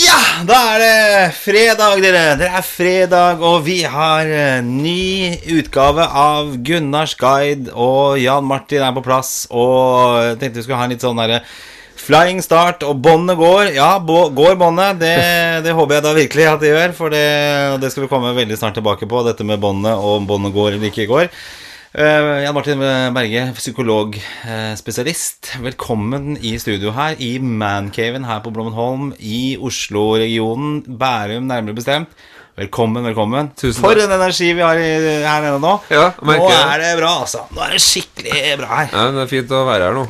[0.00, 2.36] Ja, da er det fredag, dere.
[2.40, 7.68] Det er fredag, og vi har eh, ny utgave av Gunnars guide.
[7.74, 9.44] Og Jan Martin er på plass.
[9.52, 11.42] Og jeg tenkte vi skulle ha en litt sånn derre
[12.00, 12.82] flying start.
[12.88, 13.74] Og båndet går.
[13.76, 15.00] Ja, går båndet.
[15.02, 15.14] Det,
[15.66, 16.90] det håper jeg da virkelig at det gjør.
[16.96, 17.26] For det,
[17.84, 20.76] det skal vi komme veldig snart tilbake på, dette med båndet, og om båndet går
[20.78, 21.28] eller ikke går.
[21.90, 22.78] Uh, Jan Martin
[23.10, 25.48] Berge, psykologspesialist.
[25.58, 30.84] Velkommen i studio her i Mancaven her på Blommenholm i Oslo-regionen.
[30.86, 32.14] Bærum, nærmere bestemt.
[32.60, 33.46] Velkommen, velkommen.
[33.56, 35.80] Tusen For en energi vi har i- her nede nå.
[35.88, 37.46] Ja, nå er det bra, altså.
[37.56, 38.90] Nå er det skikkelig bra her.
[38.92, 40.02] Ja, det er fint å være her nå.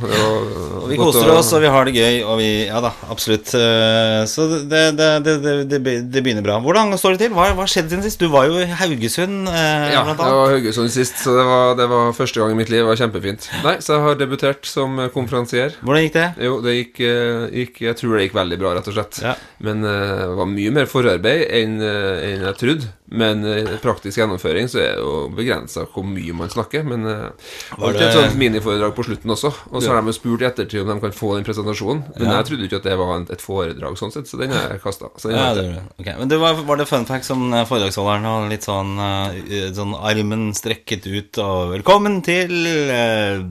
[0.80, 3.54] Og vi koser oss, og vi har det gøy, og vi Ja da, absolutt.
[3.54, 5.68] Eh, Så det, det, det,
[6.10, 6.59] det, begynner bra.
[6.60, 7.30] Hvordan står det til?
[7.36, 8.18] Hva har skjedde siden sist?
[8.18, 10.34] Du var jo i Haugesund, eh, Ja, blant annet.
[10.34, 12.82] var Haugesund sist, så det var, det var første gang i mitt liv.
[12.82, 13.46] Det var kjempefint.
[13.62, 15.76] Nei, Så jeg har debutert som konferansier.
[15.84, 16.34] Hvordan gikk det?
[16.43, 19.23] Jo, det gikk, eh, gikk Jeg tror det gikk veldig bra, rett og slett.
[19.23, 19.34] Ja.
[19.60, 22.88] Men eh, det var mye mer forarbeid enn eh, enn jeg trodde.
[23.10, 26.85] Men i praktisk gjennomføring så er det jo begrensa hvor mye man snakker.
[26.87, 27.30] Men uh,
[27.77, 29.51] Var alltid et det- sånt miniforedrag på slutten også.
[29.71, 32.05] Og så har de jo spurt i ettertid om de kan få den presentasjonen.
[32.16, 32.37] Men Ja.
[32.41, 35.11] jeg trodde ikke at det var et foredrag sånn sett, så den har jeg kasta.
[35.27, 35.83] Ja, det gjorde det.
[36.01, 39.71] Ok, Men det var, var det fun fact som eh, foredragsholderen hadde litt sånn, eh,
[39.74, 43.43] sånn armen strekket ut og Velkommen til eh,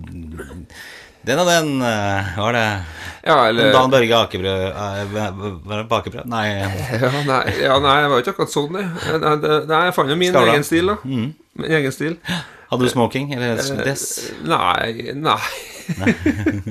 [1.29, 2.65] den og den, eh, var det
[3.29, 4.99] Ja, eller Dan Børge Akebrød eh,
[6.15, 6.23] det?
[6.29, 6.45] Nei.
[7.03, 8.85] Ja, nei, ja, nei, jeg var ikke akkurat sånn, det.
[9.23, 10.97] Nei, det- nei, jeg fant jo min egen stil, da.
[11.03, 12.15] Min egen stil.
[12.69, 13.31] Hadde du smoking?
[13.33, 14.05] Eller dress?
[14.45, 15.39] Nei, nei.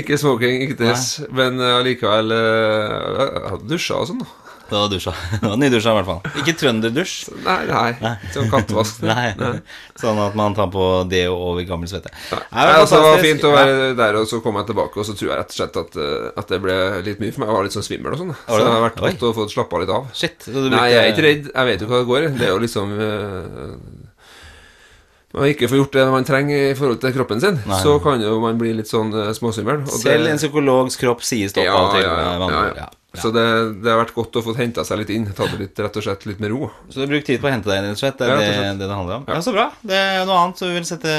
[0.00, 2.38] ikke smoking, ikke dress, men eh, allikevel uh,
[3.20, 4.28] Jeg hadde dusja og sånn, da.
[4.68, 5.12] Det var dusja.
[5.40, 6.40] Det var Nydusja, i hvert fall.
[6.40, 7.14] Ikke trønderdusj.
[7.44, 8.12] Nei, nei.
[8.32, 9.02] Sånn kattevask.
[9.10, 9.26] Nei.
[9.38, 9.50] Nei.
[10.00, 12.12] Sånn at man tar på det over gammel svette.
[12.32, 15.00] Nei, Nei, men altså, det var fint å være der, og så kom jeg tilbake,
[15.02, 16.78] og så tror jeg rett og slett at, eh, at det ble
[17.10, 17.52] litt mye for meg.
[17.52, 18.32] Jeg var litt sånn svimmel og sånn.
[18.40, 20.08] Så det det har vært godt å få slappa litt av.
[20.16, 20.48] Shit.
[20.48, 21.52] du Nei, jeg er ikke redd.
[21.52, 22.32] Jeg vet jo hva det går i.
[22.40, 24.10] Det er jo liksom eh,
[25.34, 27.78] man ikke får gjort det man trenger i forhold til kroppen sin, Nei.
[27.82, 29.82] så kan jo man bli litt sånn uh, småsvimmel.
[29.90, 32.06] Selv det- en psykologs kropp sier stopp ja, av og til.
[32.06, 32.92] ja, ja, ja.
[33.14, 33.18] Ja.
[33.18, 33.22] Ja.
[33.22, 33.44] Så det,
[33.84, 35.26] det har vært godt å få henta seg litt inn.
[35.36, 36.70] Ta det litt, rett og slett litt med ro.
[36.88, 38.18] Så du har brukt tid på å hente deg inn, rett og slett?
[38.18, 39.26] Det er Ja, det, det det handler om?
[39.30, 39.68] Ja, Så bra.
[39.86, 41.12] Det er noe annet du vil sette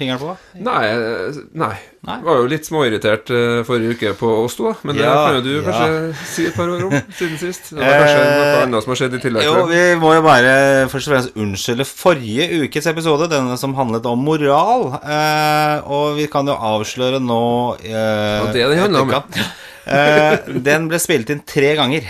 [0.00, 0.36] fingeren på?
[0.64, 1.74] Nei, eh, nei.
[2.04, 2.18] Nei.
[2.20, 4.74] Var jo litt småirritert eh, forrige uke på oss to.
[4.84, 5.62] Men det kan jo du ja.
[5.64, 7.70] kanskje si et par ord om siden sist.
[7.72, 9.46] Det var kanskje Eh, noe annet som har skjedd i tillegg.
[9.46, 10.54] Jo, vi må jo bare
[10.92, 14.90] først og fremst unnskylde forrige ukes episode, denne som handlet om moral.
[15.00, 17.42] Eh, og vi kan jo avsløre nå
[17.80, 19.14] eh, er det handler om,
[19.84, 22.06] Eh, den ble spilt inn tre ganger.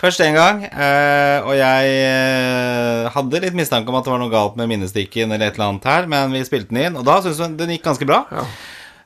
[0.00, 4.32] Først én gang, uh, og jeg uh, hadde litt mistanke om at det var noe
[4.32, 7.18] galt med minnestikken eller et eller annet her, men vi spilte den inn, og da
[7.20, 8.22] syntes hun den gikk ganske bra.
[8.32, 8.46] Ja.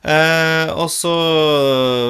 [0.03, 1.11] Eh, og så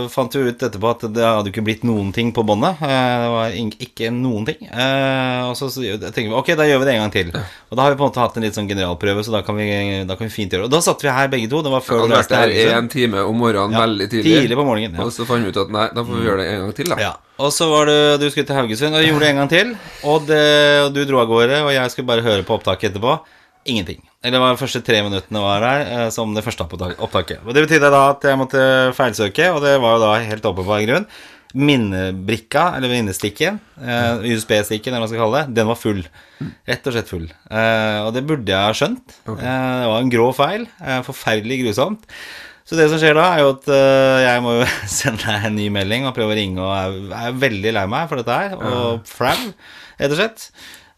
[0.09, 2.79] fant vi ut etterpå at det hadde ikke blitt noen ting på båndet.
[2.81, 4.63] Eh, det var ikke noen ting.
[4.65, 7.29] Eh, og så så tenker vi ok, da gjør vi det en gang til.
[7.69, 9.59] Og da har vi på en måte hatt en litt sånn generalprøve, så da kan
[9.59, 9.67] vi,
[10.09, 10.71] da kan vi fint gjøre det.
[10.71, 11.61] Og da satt vi her begge to.
[11.65, 14.39] Det var før du reiste til der en time om morgenen Ja, veldig tidlig.
[14.41, 15.05] tidlig på morgenen, ja.
[15.05, 16.89] Og så fant vi ut at nei, da får vi gjøre det en gang til,
[16.95, 16.97] da.
[17.03, 19.75] Ja, og så var det, du skulle til Haugesund, og gjorde det en gang til.
[20.09, 20.41] Og, det,
[20.87, 23.19] og du dro av gårde, og jeg skulle bare høre på opptaket etterpå.
[23.69, 24.01] Ingenting.
[24.23, 27.41] Eller det var de første tre minuttene var der, eh, som det første opptaket.
[27.43, 28.61] Og Det betydde da at jeg måtte
[28.95, 31.07] feilsøke, og det var jo da helt åpenbar grunn.
[31.53, 36.01] Minnebrikka, eller minnestikken, eh, USB-stikken, eller hva man skal kalle det, den var full.
[36.65, 37.27] Rett og slett full.
[37.51, 39.19] Eh, og det burde jeg ha skjønt.
[39.27, 39.35] Eh,
[39.83, 40.65] det var en grå feil.
[40.81, 42.07] Eh, forferdelig grusomt.
[42.63, 44.67] Så det som skjer da, er jo at eh, jeg må jo
[44.97, 46.71] sende deg en ny melding og prøve å ringe, og
[47.11, 49.35] jeg er veldig lei meg for dette her, og flau,
[49.99, 50.47] rett og slett.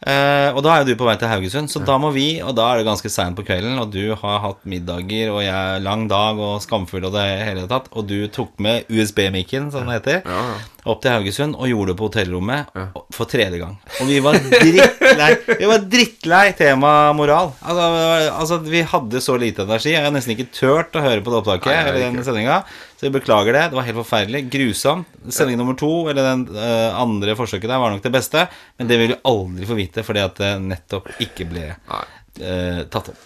[0.06, 2.54] Eh, og da er jo du på vei til Haugesund, så da må vi, og
[2.58, 6.06] da er det ganske seint på kvelden, og du har hatt middager, og jeg lang
[6.12, 10.22] dag og skamfull og det hele tatt, og du tok med USB-mikken, som det heter,
[10.30, 10.62] Ja, ja.
[10.85, 12.75] Opp til Haugesund og gjorde det på hotellrommet
[13.16, 13.78] for tredje gang.
[14.01, 15.29] Og vi var drittlei
[15.62, 17.52] Vi var drittlei tema moral.
[17.61, 17.87] Altså,
[18.32, 19.93] altså, vi hadde så lite energi.
[19.96, 22.61] Jeg har nesten ikke turt å høre på det opptaket Nei, eller den sendinga.
[22.96, 23.66] Så vi beklager det.
[23.72, 24.46] Det var helt forferdelig.
[24.53, 25.20] Grusomt.
[25.34, 28.46] Sending nummer to, eller den uh, andre forsøket der, var nok det beste.
[28.78, 33.14] Men det vil vi aldri få vite, fordi at det nettopp ikke ble eh, tatt
[33.14, 33.22] opp.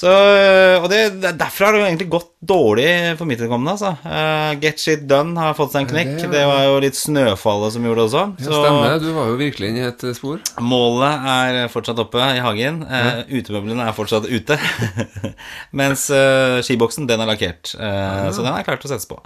[0.00, 0.10] Så,
[0.80, 3.74] og det, derfra har det jo egentlig gått dårlig for mitt vedkommende.
[3.76, 3.90] Altså.
[4.00, 6.12] Uh, Get Shit Done har fått seg en knekk.
[6.22, 8.22] det- Det var jo litt snøfallet som gjorde det også.
[8.40, 8.98] Ja, Så stemmer.
[9.00, 10.40] Du var jo virkelig inne i et eh, spor.
[10.58, 12.82] målet er fortsatt oppe i hagen.
[12.88, 14.56] Eh, utemøblene er fortsatt ute.
[15.72, 17.74] Mens uh, skiboksen, den er lakkert.
[17.78, 18.30] Ja.
[18.32, 19.20] Så den er klar til å settes på.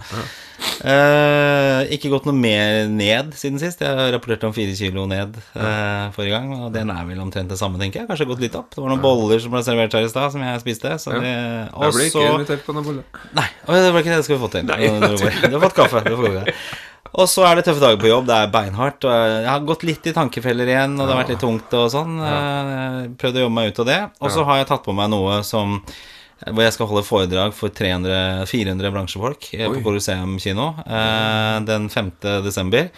[1.95, 3.79] Ikke gått noe mer ned siden sist.
[3.85, 6.51] Jeg rapporterte om fire kilo ned forrige gang.
[6.67, 8.09] Og den er vel omtrent det samme, tenker jeg.
[8.11, 8.71] Kanskje gått litt opp.
[8.75, 10.97] Det var noen boller som ble servert her i stad, som jeg spiste.
[10.99, 11.21] Så Ja.
[11.21, 13.04] det, Jeg ble ikke invitert på noen boller.
[13.35, 14.69] Nei, det var ikke det det skulle fått til.
[14.69, 16.03] Du, har fått kaffe.
[17.15, 18.27] Og så er det tøffe dager på jobb.
[18.31, 19.07] Det er beinhardt.
[19.07, 21.87] Og jeg har gått litt i tankefeller igjen, og det har vært litt tungt og
[21.93, 22.19] sånn.
[22.19, 24.01] Eh, Prøvd å jobbe meg ut av det.
[24.21, 25.79] Og så har jeg tatt på meg noe som
[26.45, 29.61] hvor jeg skal holde foredrag for 300, 400 bransjefolk Oi.
[29.63, 32.11] på Coruseum Colosseum kino eh, den 5.
[32.45, 32.91] desember.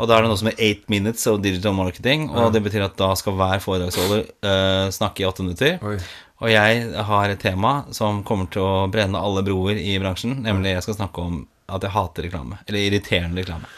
[0.00, 2.28] Og da er det noe som er 8 minutes of digital marketing.
[2.30, 5.74] Og det betyr at da skal hver foredragsholder uh, snakke i 8 minutter.
[5.84, 5.98] Oi.
[6.40, 10.38] Og jeg har et tema som kommer til å brenne alle broer i bransjen.
[10.46, 11.40] Nemlig jeg skal snakke om
[11.70, 12.58] at jeg hater reklame.
[12.66, 13.68] Eller irriterende reklame.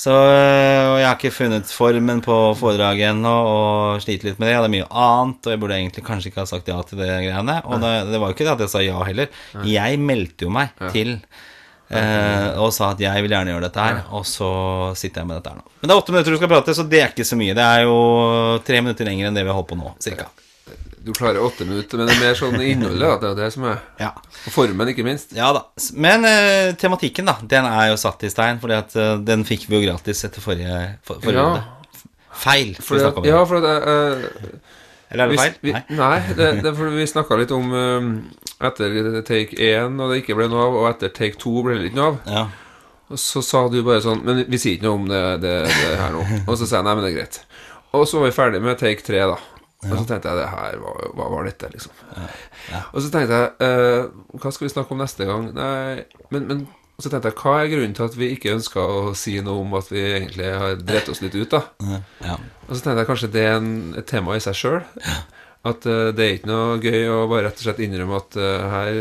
[0.00, 4.54] Så øh, jeg har ikke funnet formen på foredraget ennå og sliter litt med det.
[4.54, 7.08] Jeg er mye annet, og jeg burde egentlig kanskje ikke ha sagt ja til det
[7.10, 7.56] greiene.
[7.66, 9.32] Og det, det var jo ikke det at jeg sa ja heller.
[9.68, 11.16] Jeg meldte jo meg til
[11.90, 14.50] eh, og sa at jeg vil gjerne gjøre dette her, og så
[14.96, 15.66] sitter jeg med dette her nå.
[15.80, 17.56] Men det er åtte minutter du skal prate, så det er ikke så mye.
[17.56, 17.98] Det er jo
[18.68, 20.30] tre minutter lenger enn det vi har holdt på nå, cirka.
[21.04, 23.00] Du klarer åtte minutter, men det er mer sånn innholdet.
[23.00, 23.16] da.
[23.22, 24.10] Det er det som er Ja.
[24.46, 25.32] Og formen, ikke minst.
[25.36, 25.62] Ja da.
[25.96, 29.64] Men eh, tematikken, da, den er jo satt i stein, fordi at eh, den fikk
[29.70, 31.46] vi jo gratis etter forrige, for, forrige Ja.
[31.48, 31.62] runde.
[32.40, 32.74] Feil.
[32.76, 34.28] skal For vi om ja, for det, eh,
[35.10, 35.54] Eller er det feil?
[35.62, 35.82] Vi, Nei.
[35.98, 40.36] nei, det, det for vi snakka litt om eh, etter take 1 og det ikke
[40.38, 42.20] ble noe av, og etter take 2 ble det ikke noe av.
[42.28, 42.44] Ja.
[43.10, 45.96] Og så sa du bare sånn Men vi sier ikke noe om det, det, det
[45.98, 46.22] her nå.
[46.46, 47.40] Og så sa jeg nei, men det er greit.
[47.98, 49.38] Og så var vi ferdig med take 3, da.
[49.86, 51.94] Og så tenkte jeg det her, hva, hva var dette, liksom?
[52.92, 54.10] Og så tenkte jeg eh,
[54.42, 55.46] Hva skal vi snakke om neste gang?
[55.56, 56.02] Nei,
[56.34, 56.66] men, men
[57.00, 59.62] og så tenkte jeg, hva er grunnen til at vi ikke ønska å si noe
[59.62, 61.94] om at vi egentlig har drept oss litt ut, da?
[62.20, 62.34] Ja.
[62.66, 64.82] Og så tenkte jeg kanskje det er en, et tema i seg sjøl.
[65.64, 68.66] At uh, det er ikke noe gøy å bare rett og slett innrømme at uh,
[68.74, 69.00] her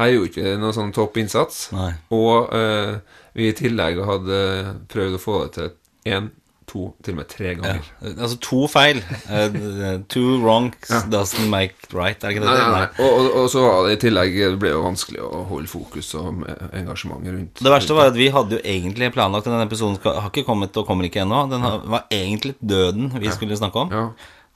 [0.00, 1.62] Her gjorde ikke vi noe sånn topp innsats.
[1.76, 1.92] Nei.
[2.14, 2.98] Og uh,
[3.38, 4.42] vi i tillegg hadde
[4.90, 5.72] prøvd å få det til
[6.10, 6.30] én,
[6.70, 7.54] to, til og med tre Ja.
[7.58, 7.88] ganger.
[8.12, 9.00] Altså to feil.
[9.26, 12.48] Uh, two wrongs doesn't make right, er det ikke det?
[12.48, 13.04] Nei, det nei, nei.
[13.04, 16.12] Og, og, og så var det i tillegg Det ble jo vanskelig å holde fokus
[16.20, 16.44] og
[16.78, 20.30] engasjement rundt Det verste var at vi hadde jo egentlig planlagt Denne episoden skal, har
[20.30, 21.42] ikke kommet og kommer ikke ennå.
[21.50, 23.90] Den har, var egentlig døden vi skulle snakke om.
[23.94, 24.06] Ja.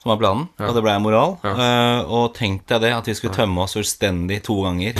[0.05, 1.31] Som var planen, og det ble moral.
[1.41, 1.51] Ja.
[1.57, 4.99] Uh, og tenk deg det, at vi skulle tømme oss fullstendig to ganger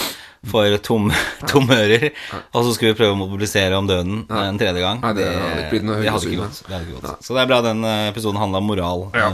[0.51, 1.09] for tom,
[1.51, 2.07] tomme ører.
[2.53, 5.01] Og så skulle vi prøve å mobilisere om døden en tredje gang.
[5.03, 6.61] Nei, det hadde ikke blitt noe det hadde ikke gått.
[6.67, 7.25] Det hadde ikke gått.
[7.27, 9.07] Så det er bra den eh, episoden handla om moral.
[9.17, 9.29] Ja.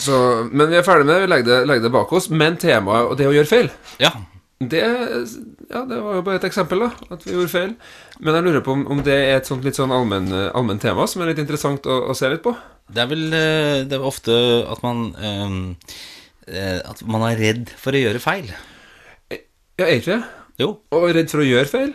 [0.00, 0.16] Så,
[0.52, 1.22] men vi er ferdig med det.
[1.26, 2.30] Vi legger det, legger det bak oss.
[2.32, 3.70] Men temaet og det å gjøre feil
[4.00, 4.12] Ja.
[4.60, 4.80] det,
[5.70, 6.90] ja, det var jo bare et eksempel, da.
[7.12, 7.74] At vi gjorde feil.
[8.20, 11.06] Men jeg lurer på om, om det er et sånt litt sånn allmenn allmen tema
[11.10, 12.54] som er litt interessant å, å se litt på.
[12.90, 14.34] Det er vel eh, Det er ofte
[14.66, 15.52] at man eh,
[16.50, 18.48] eh, At man er redd for å gjøre feil.
[19.30, 20.22] Ja, er ikke det?
[20.60, 20.74] Jo.
[20.96, 21.94] Og redd for å gjøre feil.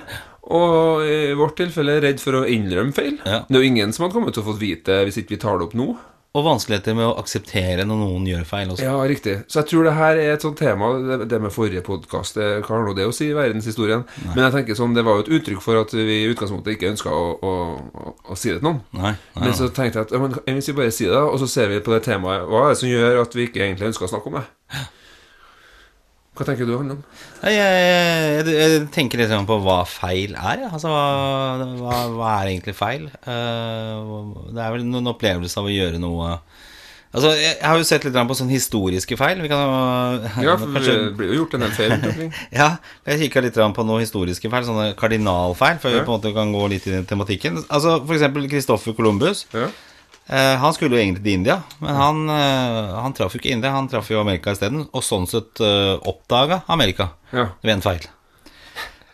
[0.55, 3.15] Og i vårt tilfelle redd for å innrømme feil.
[3.25, 3.43] Ja.
[3.47, 5.61] Det er jo ingen som hadde kommet til å få vite hvis ikke vi tar
[5.61, 5.93] det opp nå.
[6.35, 8.83] Og vanskeligheter med å akseptere når noen gjør feil også.
[8.83, 9.37] Ja, riktig.
[9.47, 10.89] Så jeg tror det her er et sånt tema,
[11.23, 14.03] det, med forrige podkast, hva har nå det å si i verdenshistorien?
[14.33, 16.91] Men jeg tenker sånn, det var jo et uttrykk for at vi i utgangspunktet ikke
[16.91, 17.53] ønska å, å,
[17.87, 18.83] å, å si det til noen.
[18.99, 21.39] Nei, nei, Men så tenkte jeg at ja, men, hvis vi bare sier det, og
[21.39, 23.93] så ser vi på det temaet, hva er det som gjør at vi ikke egentlig
[23.93, 24.45] ønsker å snakke om det?
[26.35, 26.97] Hva tenker du, Handel?
[26.99, 27.03] om?
[27.47, 30.65] Jeg, jeg, jeg tenker litt sånn på hva feil er.
[30.65, 30.71] ja.
[30.73, 33.07] Altså, hva, hva, hva er egentlig feil?
[33.23, 36.35] Uh, det er vel noen opplevelse av å gjøre noe
[37.15, 39.39] Altså, Jeg, jeg har jo sett litt på sånne historiske feil.
[39.39, 41.93] Vi kan jo Ja, for kanskje, det blir jo gjort en del feil
[42.59, 42.69] ja,
[43.07, 46.51] jeg kikka litt på noen historiske feil, sånne kardinalfeil, før vi på en måte kan
[46.51, 47.61] gå litt i den tematikken.
[47.69, 49.45] Altså For eksempel Christoffer Columbus.
[49.55, 49.69] Ja.
[50.25, 53.75] Eh, han skulle jo egentlig til India, men han, eh, han traff jo ikke India,
[53.75, 54.87] han traff jo Amerika isteden.
[54.91, 57.51] Og sånn sett uh, oppdaga Amerika ja.
[57.61, 58.07] ved en feil.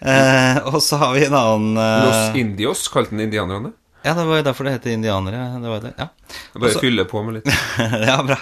[0.01, 3.75] Eh, og så har vi en annen eh, Los Indios kalte den indianerne.
[4.01, 5.43] Ja, det var jo derfor det heter indianere.
[5.61, 6.07] Det var det, ja.
[6.31, 7.51] Jeg bare Også- fyller på med litt.
[8.09, 8.37] ja, bra.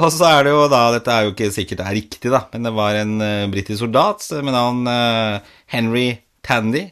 [0.00, 2.46] Og så er det jo da Dette er jo ikke sikkert det er riktig, da,
[2.54, 6.06] men det var en uh, britisk soldat med navn uh, Henry
[6.46, 6.86] Tandy.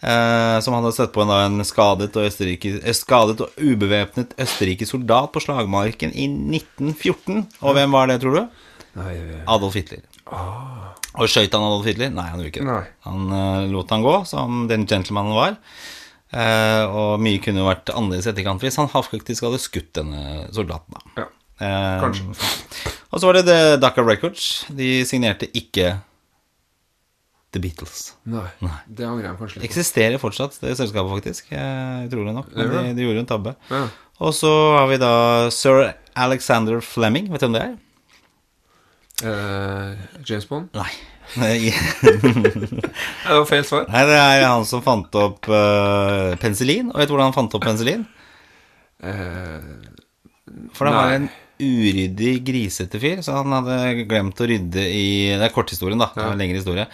[0.00, 5.32] Eh, som hadde sett på en, en skadet og, eh, skadet og ubevæpnet østerriksk soldat
[5.34, 7.46] på slagmarken i 1914.
[7.60, 8.66] Og hvem var det, tror du?
[8.98, 9.14] Nei,
[9.46, 10.02] Adolf Hitler.
[10.30, 12.12] Og skøyt han Adolf Hitler?
[12.14, 12.70] Nei, han gjorde ikke det.
[12.70, 12.84] Nei.
[13.06, 15.58] Han eh, lot han gå, som den gentlemanen var.
[16.30, 20.46] Eh, og mye kunne jo vært annerledes i etterkant hvis han faktisk hadde skutt denne
[20.54, 20.94] soldaten.
[20.94, 21.24] da.
[21.24, 21.28] ja.
[21.60, 22.24] Eh, Kanskje.
[23.10, 24.46] Og så var det The Ducker Records.
[24.70, 25.98] De signerte ikke
[27.50, 28.12] The Beatles.
[28.30, 28.46] Nei.
[28.86, 29.68] Det angrer jeg kanskje litt på.
[29.70, 31.50] Eksisterer fortsatt, det selskapet, faktisk.
[32.06, 32.52] Utrolig nok.
[32.54, 33.54] Men de, de gjorde en tabbe.
[33.72, 33.84] Ja.
[34.20, 35.14] Og så har vi da
[35.54, 37.30] sir Alexander Fleming.
[37.32, 37.78] Vet du hvem det er?
[39.20, 40.70] Uh, James Bond?
[40.76, 40.92] Nei.
[41.38, 41.70] Nei,
[42.02, 43.84] Det var feil svar.
[43.92, 46.90] Nei, det er han som fant opp uh, penicillin.
[46.90, 48.02] Og vet du hvordan han fant opp penicillin?
[49.00, 49.60] Uh,
[50.74, 51.28] For det var en
[51.60, 53.22] uryddig, grisete fyr.
[53.24, 56.10] Så han hadde glemt å rydde i Det er korthistorien, da.
[56.16, 56.88] Det er en lengre historie.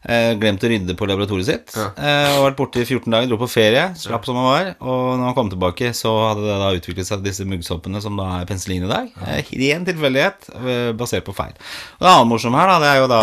[0.00, 1.74] Eh, glemt å rydde på laboratoriet sitt.
[1.76, 1.90] Ja.
[1.92, 4.70] Eh, og vært borte i 14 dager, dro på ferie, slapp som han var.
[4.80, 8.30] Og når han kom tilbake, så hadde det da utviklet seg disse muggsoppene som da
[8.38, 9.12] er penicillin i dag.
[9.26, 10.48] Eh, ren tilfeldighet,
[10.96, 11.52] basert på feil.
[11.98, 13.22] Og det annet morsomme her, da, det er jo da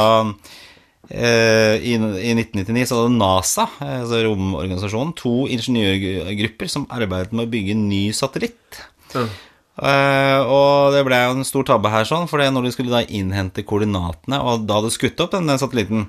[1.07, 7.73] I, I 1999 så hadde NASA, altså romorganisasjonen, to ingeniørgrupper som arbeidet med å bygge
[7.73, 8.81] en ny satellitt.
[9.15, 9.25] Ja.
[9.77, 13.03] Uh, og det ble jo en stor tabbe her, sånn, for når de skulle da
[13.13, 16.07] innhente koordinatene, og da hadde skutt opp denne satellitten,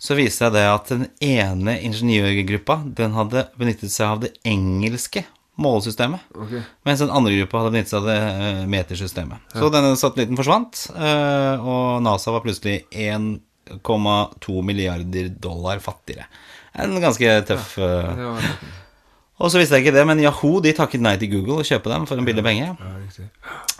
[0.00, 5.26] så viste det seg at den ene ingeniørgruppa den hadde benyttet seg av det engelske
[5.60, 6.24] målesystemet.
[6.32, 6.62] Okay.
[6.88, 8.70] Mens den andre gruppa hadde benyttet seg av det metersystemet.
[8.72, 9.56] metersystemet.
[9.60, 16.30] Så denne satellitten forsvant, eh, og NASA var plutselig 1,2 milliarder dollar fattigere.
[16.72, 18.44] En ganske tøff ja, Det var
[19.40, 21.88] Og så visste jeg ikke det, men Yahoo de takket nei til Google og kjøpe
[21.88, 22.74] dem for en billig penge.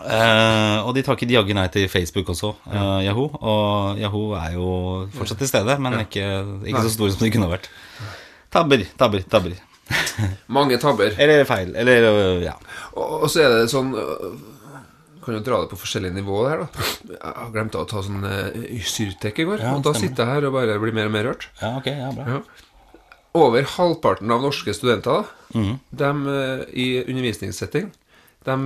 [0.00, 3.28] Eh, og de takket jaggu nei til Facebook også, uh, Yahoo.
[3.36, 4.70] Og Yahoo er jo
[5.18, 6.24] fortsatt til stede, men ikke,
[6.64, 7.68] ikke så store som de kunne vært.
[8.50, 9.58] Tabber, tabber, tabber.
[10.56, 11.12] Mange tabber.
[11.18, 11.74] Eller feil.
[11.76, 12.56] Eller øh, ja.
[12.94, 14.32] Og, og så er det sånn øh,
[15.20, 16.88] Kan jo dra det på forskjellige nivåer her, da.
[17.10, 19.60] Jeg har glemt å ta sånn uh, Syrtek i går.
[19.60, 21.50] Ja, og da sitter jeg her og bare blir mer og mer rørt.
[21.60, 22.38] Ja, ok, ja, bra.
[22.38, 22.68] Ja.
[23.36, 25.74] Over halvparten av norske studenter da, mm.
[26.00, 27.92] dem, øh, i undervisningssetting
[28.48, 28.56] De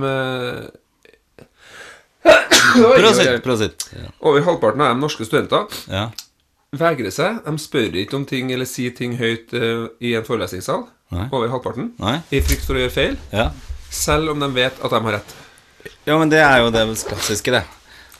[2.75, 3.05] Prøv
[3.53, 3.67] å.
[3.93, 4.09] Ja.
[4.25, 6.07] Over halvparten av de norske studenter ja.
[6.75, 7.39] vegrer seg.
[7.45, 10.85] De spør ikke om ting eller sier ting høyt uh, i en forelesningssal.
[11.13, 11.27] Nei.
[11.29, 11.93] Over halvparten.
[12.01, 12.17] Nei?
[12.33, 13.17] I frykt for å gjøre feil.
[13.29, 13.51] Ja.
[13.93, 15.35] Selv om de vet at de har rett.
[16.07, 17.63] ja, men det er jo det klassiske, det.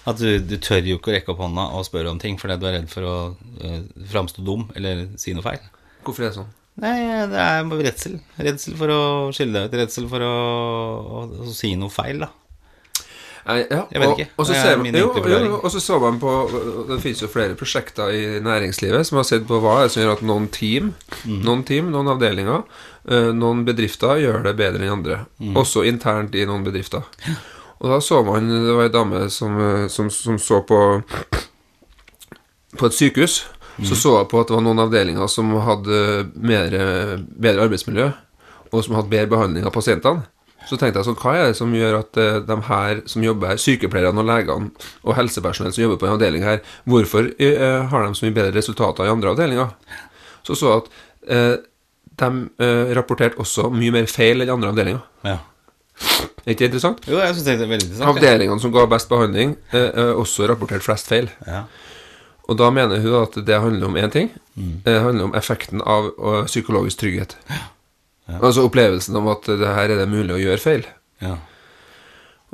[0.05, 2.59] At du, du tør jo ikke å rekke opp hånda og spørre om ting fordi
[2.61, 3.79] du er redd for å uh,
[4.11, 5.63] framstå dum eller si noe feil.
[6.05, 6.53] Hvorfor er det sånn?
[6.83, 6.95] Nei,
[7.31, 8.17] det er redsel.
[8.37, 9.03] Redsel for å
[9.35, 9.77] skille deg ut.
[9.79, 10.33] Redsel for å,
[11.21, 12.31] å, å si noe feil, da.
[13.45, 14.31] Nei, ja, Jeg vet og, ikke.
[14.41, 16.31] Og så, er ser man, jo, jo, og så så man på
[16.89, 20.15] Det finnes jo flere prosjekter i næringslivet som har sett på hva er som gjør
[20.17, 20.93] at noen team,
[21.25, 21.39] Mm.
[21.45, 22.63] noen team, noen avdelinger,
[23.09, 25.19] eh, noen bedrifter gjør det bedre enn andre.
[25.41, 25.55] Mm.
[25.61, 27.05] Også internt i noen bedrifter.
[27.79, 30.81] Og da så man Det var ei dame som, eh, som, som så på
[32.75, 33.45] På et sykehus.
[33.75, 33.87] Mm.
[33.89, 35.97] Så så jeg på at det var noen avdelinger som hadde
[36.35, 36.77] mer,
[37.27, 38.07] bedre arbeidsmiljø,
[38.71, 40.25] og som hadde bedre behandling av pasientene.
[40.65, 43.51] Så tenkte jeg sånn, hva er det som gjør at eh, de her som jobber
[43.51, 48.05] her, sykepleierne og legene og helsepersonell som jobber på en avdeling her, hvorfor eh, har
[48.05, 49.75] de så mye bedre resultater i andre avdelinger?
[50.45, 50.89] Så så jeg at
[51.35, 51.55] eh,
[52.23, 52.31] de
[52.65, 55.03] eh, rapporterte også mye mer feil enn andre avdelinger.
[55.27, 55.37] Ja.
[56.45, 57.05] Er ikke det interessant?
[57.09, 58.09] Jo, jeg synes det er veldig interessant.
[58.11, 61.29] Avdelingene som ga best behandling, eh, eh, også rapporterte flest feil.
[61.45, 61.65] Ja.
[62.45, 64.29] Og da mener hun at det handler om én ting.
[64.85, 66.11] Det handler om effekten av
[66.45, 67.37] psykologisk trygghet.
[68.39, 70.87] Altså opplevelsen om at det her er det mulig å gjøre feil.
[71.23, 71.37] Ja.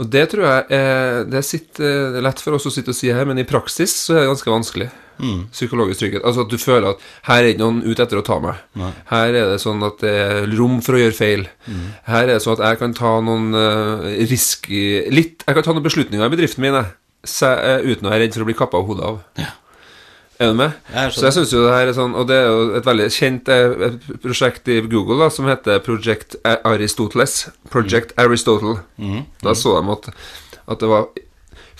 [0.02, 2.98] Og det tror jeg er, det, sitter, det er lett for oss å sitte og
[2.98, 4.88] si her, men i praksis så er det ganske vanskelig.
[5.54, 6.24] Psykologisk trygghet.
[6.26, 8.64] Altså at du føler at her er ikke noen ute etter å ta meg.
[9.12, 11.46] Her er det sånn at det er rom for å gjøre feil.
[12.08, 14.72] Her er det sånn at jeg kan ta noen uh, risk,
[15.12, 16.90] Litt Jeg kan ta noen beslutninger i bedriften min jeg,
[17.22, 19.20] eh, uten å være redd for å bli kappa hodet av.
[20.42, 20.78] Er du med?
[20.90, 23.08] Jeg så jeg synes jo det her er sånn Og det er jo et veldig
[23.14, 27.44] kjent eh, et prosjekt i Google da som heter Project Aristoteles.
[27.70, 28.80] Project Aristotle.
[29.44, 30.10] Da så de at,
[30.66, 31.12] at det var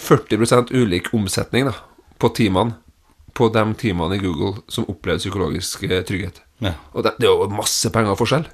[0.02, 1.76] 40% ulik omsetning da
[2.22, 2.78] på teamene
[3.34, 6.42] På de teamene i Google som opplevde psykologisk eh, trygghet.
[6.62, 6.76] Ja.
[6.94, 8.46] Og det, det er jo masse penger forskjell.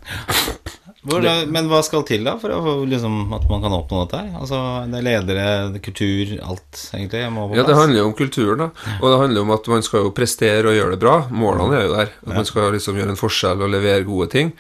[1.08, 4.34] Hvor, men hva skal til da for å, liksom, at man kan oppnå dette her?
[4.42, 4.60] Altså,
[4.92, 8.96] det er ledere, det er kultur, alt egentlig Ja, det handler jo om kulturen, da.
[9.00, 11.16] Og det handler om at man skal jo prestere og gjøre det bra.
[11.32, 12.12] Målene er jo der.
[12.28, 14.54] At man skal liksom gjøre en forskjell og levere gode ting.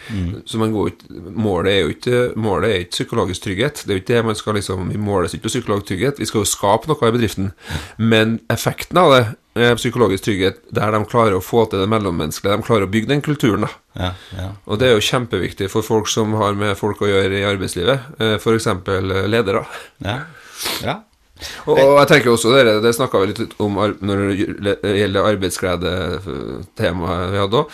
[0.47, 3.83] Så man går ikke Målet er jo ikke Målet er ikke psykologisk trygghet.
[3.83, 6.21] Det er jo ikke det man skal liksom Vi måles ikke på psykologisk trygghet.
[6.21, 7.51] Vi skal jo skape noe i bedriften.
[7.97, 9.23] Men effekten av det
[9.79, 12.59] psykologisk trygghet der de klarer å få til det mellommenneskelige.
[12.59, 13.71] De klarer å bygge den kulturen, da.
[13.97, 14.47] Ja, ja.
[14.65, 17.99] Og det er jo kjempeviktig for folk som har med folk å gjøre i arbeidslivet.
[18.37, 18.67] F.eks.
[19.29, 19.65] ledere.
[20.05, 20.17] ja.
[20.85, 20.95] ja.
[21.67, 27.33] Og, og jeg tenker også Det, det snakka vi litt om når det gjelder arbeidsglede-temaet
[27.33, 27.67] vi hadde òg.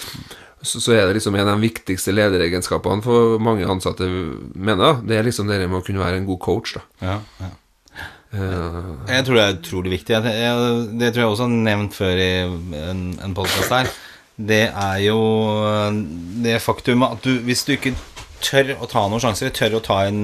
[0.64, 4.08] Så, så er det liksom en av de viktigste lederegenskapene for mange ansatte,
[4.56, 6.78] mener da, Det er liksom det med å kunne være en god coach.
[6.78, 7.50] da ja, ja.
[8.34, 10.18] Eh, Jeg tror det er utrolig viktig.
[10.24, 12.32] Det tror jeg også har nevnt før i
[12.80, 13.92] en, en podkast her.
[14.34, 15.20] Det er jo
[15.70, 16.02] eh,
[16.48, 17.94] det faktumet at du, hvis du ikke
[18.44, 20.24] tør å ta noen sjanser, tør å ta en,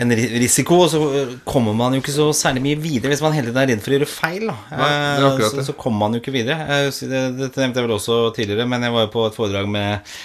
[0.00, 1.02] en ri- risiko, så
[1.46, 3.92] kommer man jo ikke så særlig mye videre hvis man hele tiden er redd for
[3.92, 4.48] å gjøre feil.
[4.72, 4.88] Nei,
[5.28, 6.64] akkurat så, så kommer man jo ikke videre.
[6.64, 9.68] Eh, Det, dette nevnte jeg vel også tidligere, men jeg var jo på et foredrag
[9.76, 10.16] med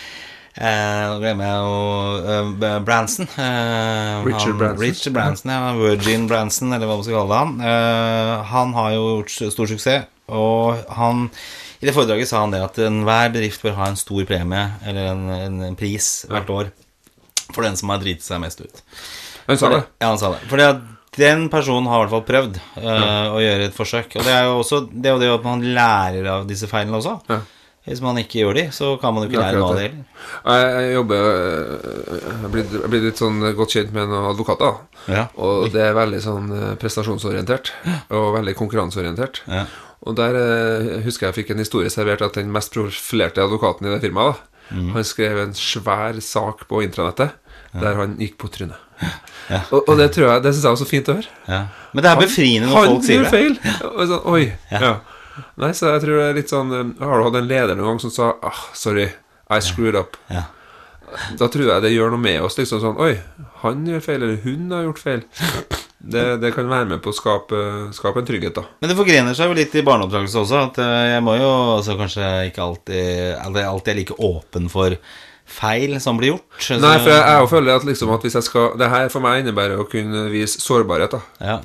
[0.59, 3.29] Eh, glemmer jeg jo eh, Branson.
[3.31, 4.83] Eh, Richard han, Branson.
[4.83, 5.71] Richard Branson, ja.
[5.79, 7.55] Virgin Branson, eller hva man skal kalle han.
[7.63, 11.29] Eh, han har jo gjort stor suksess, og han
[11.79, 15.13] i det foredraget sa han det at enhver bedrift bør ha en stor premie, eller
[15.13, 16.71] en, en, en pris, hvert år
[17.53, 18.81] for den som har driti seg mest ut.
[19.47, 19.83] Han sa det.
[20.01, 20.41] Ja, han sa det.
[20.51, 20.81] Fordi at
[21.17, 24.19] den personen har i hvert fall prøvd eh, å gjøre et forsøk.
[24.19, 27.15] Og det er jo også det, og det at man lærer av disse feilene også.
[27.31, 27.39] Ja.
[27.89, 29.85] Hvis man ikke gjør de, så kan man jo ikke er lære noe av det
[29.87, 30.05] heller.
[30.79, 34.75] Jeg, jobber øh, Jeg blir, er litt sånn godt kjent med noen advokater.
[35.09, 35.23] Ja.
[35.41, 37.71] Og det er veldig sånn øh, prestasjonsorientert
[38.13, 39.41] og veldig konkurranseorientert.
[39.49, 39.65] Ja.
[40.07, 43.95] Og der øh, husker jeg fikk en historie servert at den mest profilerte advokaten i
[43.95, 44.91] det firmaet, da, Mm.
[44.93, 47.31] han skrev en svær sak på intranettet
[47.73, 48.77] der han gikk på trynet.
[49.49, 49.63] Ja.
[49.73, 51.31] Og, og det tror jeg Det syns jeg var så fint å høre.
[51.49, 51.61] Ja.
[51.95, 53.31] Men det er befriende når Han folk sier det.
[53.41, 53.63] gjør det.
[53.63, 53.89] feil!
[53.89, 54.43] Og sånn, oi.
[54.69, 54.91] Ja.
[55.57, 57.93] Nei, så jeg tror det er litt sånn øh, Har du hatt en leder noen
[57.95, 59.09] gang som sa ah, 'sorry,
[59.49, 60.17] I screwed up'?
[60.29, 60.45] Ja.
[61.39, 62.57] Da tror jeg det gjør noe med oss.
[62.59, 63.15] Liksom sånn Oi,
[63.63, 65.23] han gjør feil, eller hun har gjort feil.
[65.99, 67.57] Det, det kan være med på å skape,
[67.97, 68.61] skape en trygghet, da.
[68.79, 70.61] Men det forgrener seg jo litt i barneoppdragelse også.
[70.69, 74.95] At eh, jeg må jo altså, kanskje ikke alltid Alltid alltid er like åpen for
[75.49, 76.45] feil som blir gjort.
[76.61, 79.25] Så- Nei, for jeg, jeg føler at liksom at hvis jeg skal Det her for
[79.25, 81.21] meg innebærer å kunne vise sårbarhet, da.
[81.41, 81.59] ja.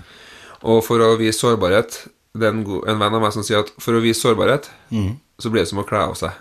[0.65, 2.01] Og for å vise sårbarhet
[2.35, 4.67] Det er en, god, en venn av meg som sier at for å vise sårbarhet,
[5.39, 6.35] så blir det som å kle av seg.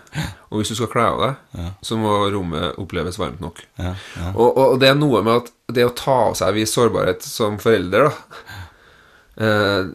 [0.50, 3.60] Og hvis du skal kle av deg, så må rommet oppleves varmt nok.
[3.78, 4.32] Ja, ja.
[4.34, 7.60] Og, og det er noe med at det å ta av seg vise sårbarhet som
[7.62, 9.92] forelder, da eh,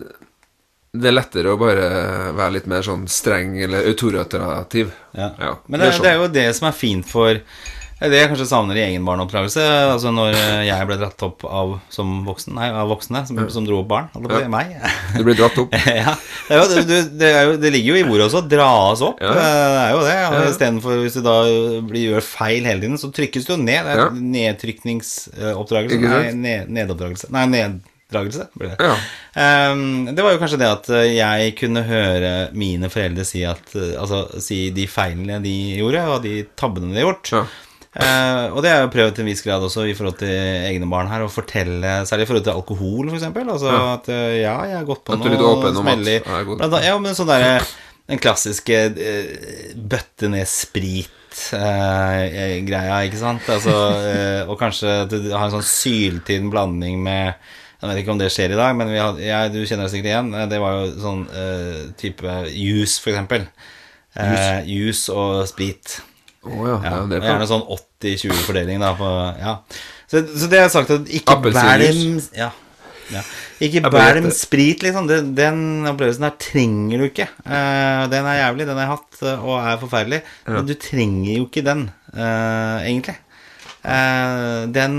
[0.90, 1.90] Det er lettere å bare
[2.34, 4.90] være litt mer sånn streng eller autoritativ.
[5.14, 5.28] Ja.
[5.38, 6.06] Ja, Men det, mer sånn.
[6.08, 7.38] det er jo det som er fint for
[8.00, 9.64] Det jeg kanskje savner i egen barneoppdragelse.
[9.92, 13.66] Altså når eh, jeg ble dratt opp av som voksen Nei, av voksne som, som
[13.68, 14.08] dro opp barn.
[14.16, 14.76] Jeg på meg.
[15.18, 15.76] Du ble dratt opp.
[16.02, 16.14] ja.
[16.48, 18.44] Det, jo, det, det, jo, det ligger jo i ordet også.
[18.50, 19.20] Dras opp.
[19.20, 19.34] Ja.
[19.36, 20.16] Eh, Det er jo det.
[20.22, 20.46] Ja.
[20.54, 21.36] Istedenfor hvis du da
[21.92, 23.84] blir, gjør feil hele tiden, så trykkes du jo ned.
[23.84, 24.10] Det er Ja.
[24.40, 26.00] nedtrykningsoppdragelse.
[26.08, 27.30] Nei, ned, nedoppdragelse.
[27.36, 28.74] Nei, neddragelse det.
[28.80, 28.96] Ja.
[29.74, 33.76] Um, det var jo kanskje det at eh, jeg kunne høre mine foreldre si at
[33.78, 37.34] eh, Altså si de feilene de gjorde, og de tabbene de har gjort.
[37.36, 37.44] Ja.
[37.96, 40.86] Eh, og det har jeg prøvd til en viss grad også i forhold til egne
[40.92, 43.24] barn her, å fortelle, særlig i forhold til alkohol, f.eks.
[43.42, 45.98] Altså at eh, ja, jeg har gått på At noe åpen om at-
[46.62, 47.56] Ja, Ja, men sånn derre
[48.10, 50.48] Den klassiske uh, bøtte ned
[51.70, 53.46] sprit-greia, ikke sant?
[53.54, 53.74] Altså,
[54.10, 57.34] eh, og kanskje at du har en sånn syltynn blanding med
[57.82, 59.92] Jeg vet ikke om det skjer i dag, men vi hadde, ja, du kjenner det
[59.94, 60.34] sikkert igjen.
[60.36, 63.46] Eh, Det var jo sånn uh, type juice, for eksempel.
[64.18, 66.02] Uh, juice og sprit.
[66.48, 68.94] Å ja, det er Ja, en del gjerne sånn 80-20-fordeling, da.
[68.96, 69.58] På, ja.
[70.08, 72.52] så, så det har jeg sagt at ikke bær dem ja,
[73.14, 73.24] ja.
[73.64, 75.08] Ikke bær dem sprit, liksom.
[75.10, 77.28] Den, den opplevelsen der trenger du ikke.
[77.44, 80.22] Uh, den er jævlig, den har jeg hatt, eh, og er forferdelig.
[80.48, 83.18] Men du trenger jo ikke den, uh, egentlig.
[83.80, 84.98] Uh, den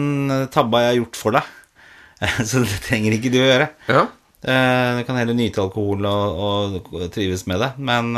[0.52, 1.56] tabba jeg har gjort for deg.
[2.50, 3.70] så det trenger ikke du å gjøre.
[3.88, 4.08] Ja.
[4.40, 7.74] Du kan heller nyte alkohol og, og trives med det.
[7.76, 8.14] Men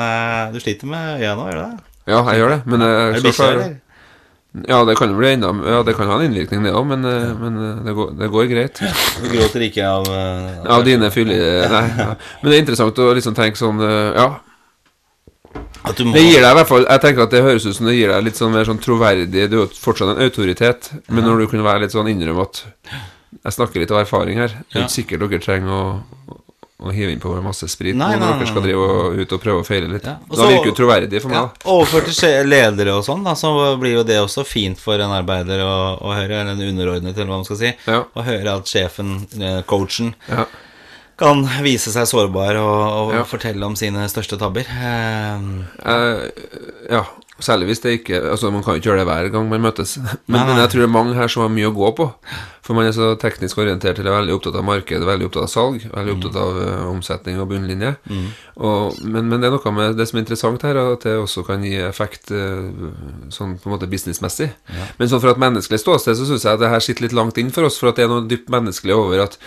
[0.55, 1.92] du sliter med øya nå, gjør du det?
[2.07, 2.61] Ja, jeg gjør det.
[2.67, 3.73] Men jeg Er det bikkje, eller?
[4.69, 7.05] Ja, det kan jo bli enda Ja, det kan ha en innvirkning, det òg, men,
[7.09, 8.81] eh, men eh, det, går, det går greit.
[9.23, 11.39] Du gråter ikke av eh, Av dine fylle...
[11.73, 11.85] Nei.
[11.97, 12.09] Ja.
[12.43, 14.27] Men det er interessant å liksom tenke sånn eh, Ja,
[15.89, 17.79] At du må Det gir deg i hvert fall Jeg tenker at det høres ut
[17.79, 20.93] som det gir deg litt sånn mer sånn troverdig Du er jo fortsatt en autoritet,
[21.09, 22.65] men når du kunne være litt sånn innrømme at
[23.41, 24.53] Jeg snakker litt av erfaring her.
[24.69, 25.83] Det er ikke sikkert dere trenger å,
[26.83, 29.67] å hive innpå masse sprit Nei, når dere skal drive og, ut og prøve å
[29.67, 30.05] feile litt.
[30.09, 31.39] Ja, Også, Da virker jo troverdig for meg.
[31.39, 31.71] ja.
[31.77, 35.63] Overført til ledere og sånn, da, så blir jo det også fint for en arbeider
[35.63, 38.03] å, å høre, eller en underordnet, eller hva man skal si, Ja.
[38.15, 40.47] å høre at sjefen, eh, coachen, Ja.
[41.23, 44.67] kan vise seg sårbar og, og fortelle om sine største tabber.
[44.67, 46.31] Eh,
[46.91, 47.05] ja,
[47.45, 49.97] særlig hvis det ikke Altså, man kan jo ikke gjøre det hver gang man møtes.
[50.03, 50.47] Men, Nei, nei.
[50.49, 52.07] men jeg tror det er mange her som har mye å gå på.
[52.63, 55.83] For man er så teknisk orientert, eller veldig opptatt av marked, veldig opptatt av salg,
[55.91, 57.91] veldig opptatt av uh, omsetning og bunnlinje.
[58.63, 61.43] Og, men, men det er noe med det som er interessant her, at det også
[61.49, 62.71] kan gi effekt uh,
[63.35, 64.53] sånn på en måte businessmessig.
[65.01, 67.41] Men sånn fra et menneskelig ståsted så syns jeg at det her sitter litt langt
[67.43, 69.41] inn for oss, for at det er noe dypt menneskelig over at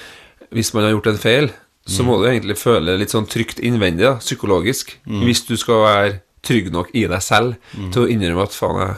[0.51, 1.49] hvis man har gjort en feil,
[1.87, 6.13] så må du egentlig føle litt sånn trygt innvendig, da, psykologisk, hvis du skal være
[6.45, 7.55] trygg nok i deg selv
[7.91, 8.95] til å innrømme at faen, jeg,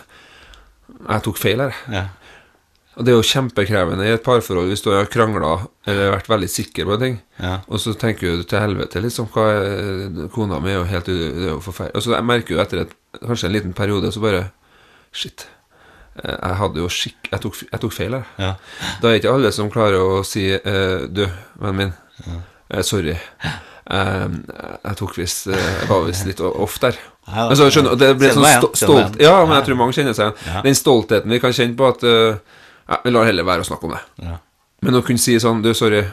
[1.07, 1.81] jeg tok feil her.
[1.93, 2.05] ja.
[2.97, 5.51] Og det er jo kjempekrevende i et parforhold hvis du har krangla
[5.85, 7.59] eller vært veldig sikker på en ting, Ja.
[7.69, 11.27] og så tenker du til helvete, liksom, hva er, kona mi er jo helt Det
[11.45, 11.93] er jo forferdelig.
[11.93, 14.47] Og så jeg merker jo etter et, kanskje en liten periode, så bare
[15.13, 15.45] Shit.
[16.23, 17.29] eh, Jeg hadde jo skikk...
[17.31, 18.25] Jeg tok, jeg tok feil her.
[18.41, 18.49] Ja.
[19.03, 21.21] Da er ikke alle som klarer å si eh, Du,
[21.61, 21.93] vennen min,
[22.73, 23.13] eh, sorry.
[23.13, 24.27] Eh,
[24.89, 26.97] jeg tok visst Jeg var visst litt off der.
[27.27, 29.17] Altså, skjønner, det blir sånn sto, stolt.
[29.19, 30.61] Ja, men jeg tror mange kjenner seg igjen.
[30.63, 32.37] Den stoltheten vi kan kjenne på at uh,
[32.87, 34.03] ja, Vi lar heller være å snakke om det.
[34.23, 34.37] Ja.
[34.85, 36.03] Men å kunne si sånn Du, sorry,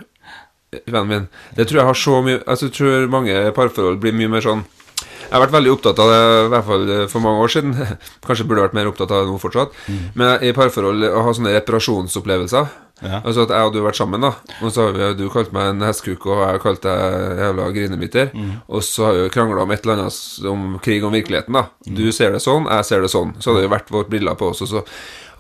[0.89, 4.31] vennen min Det tror jeg har så mye Altså, jeg tror mange parforhold blir mye
[4.33, 4.63] mer sånn
[4.97, 7.77] Jeg har vært veldig opptatt av det, i hvert fall for mange år siden.
[8.27, 9.73] Kanskje burde vært mer opptatt av det nå fortsatt.
[9.91, 10.03] Mm.
[10.21, 12.69] Men i parforhold å ha sånne reparasjonsopplevelser
[13.03, 13.19] Ja.
[13.21, 14.31] Altså at jeg og du har vært sammen, da.
[14.63, 17.67] Og så har vi, du kalt meg en hestkuk, og jeg har kalt deg jævla
[17.75, 18.31] grinebiter.
[18.33, 18.53] Mm.
[18.71, 21.67] Og så har vi krangla om et eller annet om krig om virkeligheten, da.
[21.89, 21.99] Mm.
[21.99, 23.35] Du ser det sånn, jeg ser det sånn.
[23.41, 24.85] Så hadde det vært vårt briller på oss, og så,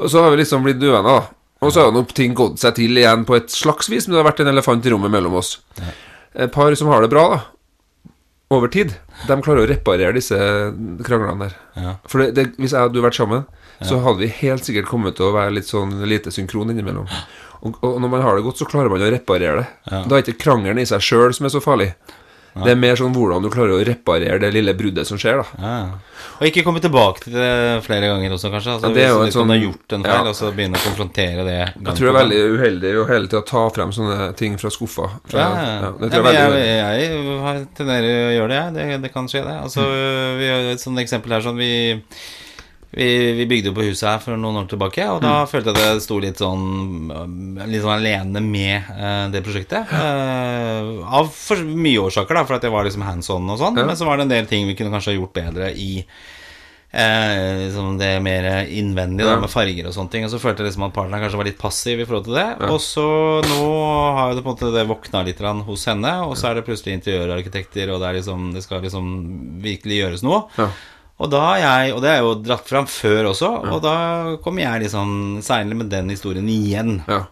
[0.00, 1.40] og så har vi liksom blitt uvenner, da.
[1.64, 4.28] Og så har ting gått seg til igjen på et slags vis, men det har
[4.28, 5.56] vært en elefant i rommet mellom oss.
[6.34, 7.42] Et par som har det bra, da,
[8.52, 8.92] over tid,
[9.28, 10.36] de klarer å reparere disse
[11.06, 11.54] kranglene der.
[11.80, 11.94] Ja.
[12.10, 13.46] For det, det, hvis jeg og du hadde vært sammen,
[13.84, 17.08] så hadde vi helt sikkert kommet til å være litt sånn lite synkron innimellom.
[17.64, 19.66] Og, og når man har det godt, så klarer man å reparere det.
[19.90, 20.02] Ja.
[20.04, 21.94] Da er ikke krangelen i seg sjøl som er så farlig.
[22.54, 25.46] Det er mer sånn hvordan du klarer å reparere det lille bruddet som skjer, da.
[25.58, 25.78] Ja.
[26.38, 28.76] Og ikke komme tilbake til det flere ganger også, kanskje.
[28.76, 30.28] Altså, Ja, det er jo hvis du sånn- har gjort en feil, ja.
[30.30, 33.42] og så begynne å konfrontere det Jeg tror det er veldig uheldig å hele tida
[33.50, 35.08] ta frem sånne ting fra skuffa.
[35.26, 35.90] Fra, Ja, ja, ja.
[35.98, 38.72] Ja, jeg er jeg, jeg, tenderer å gjøre det, jeg.
[38.78, 39.56] Det, det kan skje, det.
[39.64, 40.38] Altså, Mm.
[40.38, 41.72] vi har et sånt eksempel her sånn vi,
[42.94, 45.48] vi, vi bygde jo på huset her for noen år tilbake, og da Mm.
[45.50, 49.90] følte jeg at jeg sto litt sånn Litt sånn alene med uh, det prosjektet.
[49.90, 53.76] Uh, av for mye årsaker, da, for at jeg var liksom hands on og sånn,
[53.76, 53.84] Ja.
[53.86, 56.04] men så var det en del ting vi kunne kanskje ha gjort bedre i
[56.94, 59.40] Eh, liksom det mer innvendige, Ja.
[59.40, 60.24] med farger og sånne ting.
[60.24, 62.70] Og så følte jeg liksom at partneren kanskje var litt passiv i forhold til det.
[62.70, 66.50] Og så nå har det på en måte det våkna litt hos henne, og så
[66.52, 70.44] er det plutselig interiørarkitekter, og det, er liksom, det skal liksom virkelig gjøres noe.
[70.56, 70.68] Ja.
[71.22, 73.94] Og da har jeg, og det er jo dratt fram før også, og da
[74.42, 77.02] kommer jeg liksom seinere med den historien igjen.
[77.08, 77.24] ja.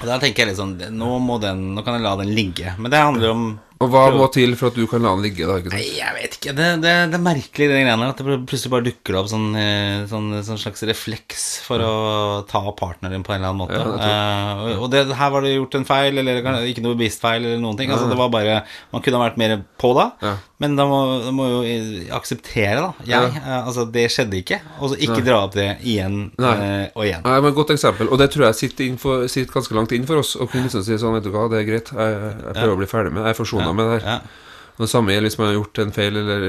[0.00, 2.70] Og da tenker jeg liksom Nå må den, nå kan jeg la den ligge.
[2.78, 3.42] Men det handler om
[3.82, 5.56] Og hva må til for at du kan la den ligge, da?
[5.60, 5.72] ikke?
[5.74, 6.54] Nei, jeg vet ikke.
[6.56, 8.12] Det, det, det er merkelig, det greiene her.
[8.14, 11.92] At det plutselig bare dukker opp sånn, eh, sånn, sånn slags refleks for å
[12.48, 13.76] ta partneren din på en eller annen måte.
[13.76, 16.96] Ja, det uh, og- og det, her var det gjort en feil, eller ikke noe
[16.96, 17.90] bevisst feil, eller noen ting.
[17.92, 18.62] Altså, det var bare
[18.94, 20.06] Man kunne ha vært mer på da.
[20.24, 20.36] Ja.
[20.60, 21.60] Men da må, da må jo
[22.12, 23.06] akseptere, da.
[23.08, 23.60] Jeg, ja.
[23.62, 24.58] altså, det skjedde ikke.
[24.78, 26.52] Og så ikke dra opp det igjen Nei.
[26.52, 27.24] eh, og igjen.
[27.24, 30.20] Nei, men godt eksempel, og det tror jeg sitter, for, sitter ganske langt inn for
[30.20, 30.34] oss.
[30.36, 32.80] Å kunne liksom si sånn, vet du hva, det er greit, jeg, jeg prøver å
[32.82, 34.08] bli ferdig med det, jeg er forsona med det her.
[34.12, 34.50] Ja.
[34.80, 36.44] Det samme gjelder hvis man har gjort en feil, eller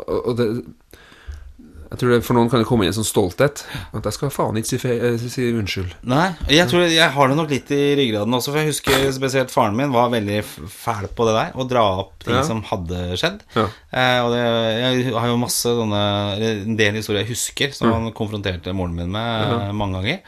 [0.00, 0.48] og det
[1.90, 3.64] Jeg tror det, For noen kan det komme inn en sånn stolthet.
[3.98, 5.96] At jeg skal faen ikke si, fe, eh, si unnskyld.
[6.06, 9.50] Nei, jeg tror jeg har det nok litt i ryggraden også, for jeg husker spesielt
[9.50, 10.38] faren min var veldig
[10.70, 12.44] fæl på det der, å dra opp ting Ja.
[12.46, 13.40] som hadde skjedd.
[13.56, 13.66] Ja.
[13.90, 16.04] Eh, og det, jeg har jo masse sånne
[16.40, 20.22] En del historier jeg husker, som han konfronterte moren min med eh, mange ganger.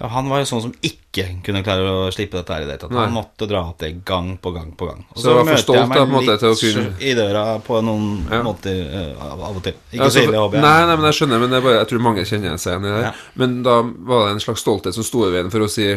[0.00, 2.72] Og han var jo sånn som ikke kunne klare å slippe dette her i det
[2.72, 2.94] hele tatt.
[2.96, 5.02] Han måtte dra det gang på gang på gang.
[5.12, 8.40] Og Så han møter stolt, jeg meg måte, litt i døra på noen Ja.
[8.46, 9.76] måter uh, av og til.
[9.92, 10.64] Ikke ja, så ille, håper jeg.
[10.64, 13.04] Nei, nei, men jeg skjønner, men bare, jeg tror mange kjenner seg igjen i det.
[13.10, 13.12] Ja.
[13.42, 15.90] Men da var det en slags stolthet som sto i veien for å si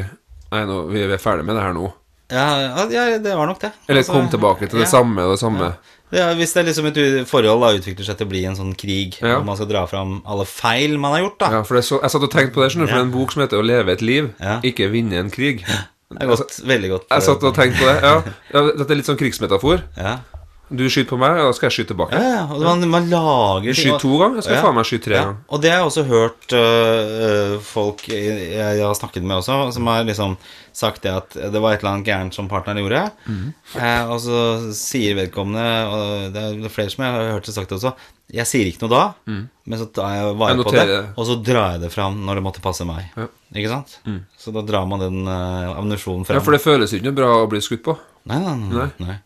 [0.53, 1.87] Nei, nå, vi er ferdig med det her nå.
[2.29, 3.71] Ja, ja, ja, det var nok det.
[3.87, 4.91] Eller Altså, kom tilbake til det ja.
[4.91, 5.71] samme og det samme.
[6.13, 6.97] Ja, hvis det er liksom et
[7.30, 9.38] forhold da utvikler seg til å bli en sånn krig, Ja.
[9.39, 11.49] og man skal dra fram alle feil man har gjort, da.
[11.58, 13.10] Ja, for det så, Jeg satt og tenkte på det, skjønner du, for det er
[13.10, 14.30] en bok som heter 'Å leve et liv',
[14.63, 15.63] ikke 'vinne en krig'.
[16.13, 17.06] Det er godt, veldig godt.
[17.10, 17.95] Jeg satt og tenkte på det.
[18.04, 18.21] Ja,
[18.54, 19.82] ja Dette er litt sånn krigsmetafor.
[19.97, 20.19] ja.
[20.71, 22.17] Du skyter på meg, og da skal jeg skyte tilbake.
[22.17, 24.62] Ja, ja, man, man lager skyter to ganger, jeg skal Ja.
[24.63, 28.38] faen meg skyte tre Ja, og det har jeg også hørt øh, øh, folk jeg,
[28.56, 30.38] jeg har snakket med også, som har liksom
[30.73, 33.04] sagt det at det var et eller annet gærent som partneren gjorde.
[33.28, 33.52] Mm.
[33.76, 34.39] eh, og så
[34.73, 37.91] sier vedkommende, og det er er flere som jeg har hørt det sagt også
[38.34, 40.63] Jeg sier ikke noe da, men så tar jeg vare.
[40.63, 40.88] På det,
[41.19, 43.12] og så drar jeg det fram når det måtte passe meg.
[43.19, 43.28] Ja.
[43.54, 43.99] Ikke sant?
[44.39, 46.39] Så da drar man den uh, ammunisjonen fram.
[46.39, 47.93] Ja, for det føles ikke noe bra å bli skutt på.
[48.32, 48.89] Nei, nei, nei, Nei.
[49.12, 49.19] nei.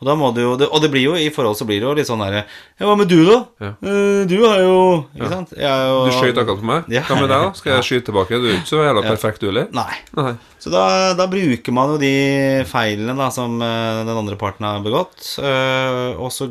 [0.00, 1.86] Og da må du jo det, Og det blir jo i forhold så blir det
[1.88, 3.36] jo litt sånn derre Ja, hva med du, da?
[3.60, 3.70] Ja.
[3.84, 4.76] Eh, du har jo
[5.14, 5.52] Ikke sant?
[5.56, 6.88] Jeg er jo Du skøyt akkurat på meg.
[6.96, 7.02] Ja.
[7.08, 7.52] Hva med deg, da?
[7.60, 8.40] Skal jeg skyte tilbake?
[8.40, 9.68] Du er ikke så jævla perfekt, du heller?
[9.76, 9.92] Nei.
[10.16, 10.32] Nei.
[10.60, 10.84] Så da,
[11.16, 12.14] da bruker man jo de
[12.68, 16.50] feilene da som eh, den andre parten har begått, eh, og så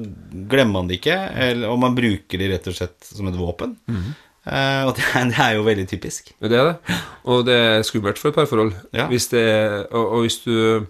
[0.49, 1.17] glemmer man det ikke,
[1.49, 3.77] eller, og man bruker de rett og slett som et våpen.
[3.89, 4.17] Mm -hmm.
[4.49, 6.31] Uh, og det, er- det er jo veldig typisk.
[6.41, 6.95] Det er det.
[7.29, 8.71] Og det er skummelt for et parforhold.
[8.95, 9.05] Ja.
[9.12, 10.85] Hvis det er, og, og hvis du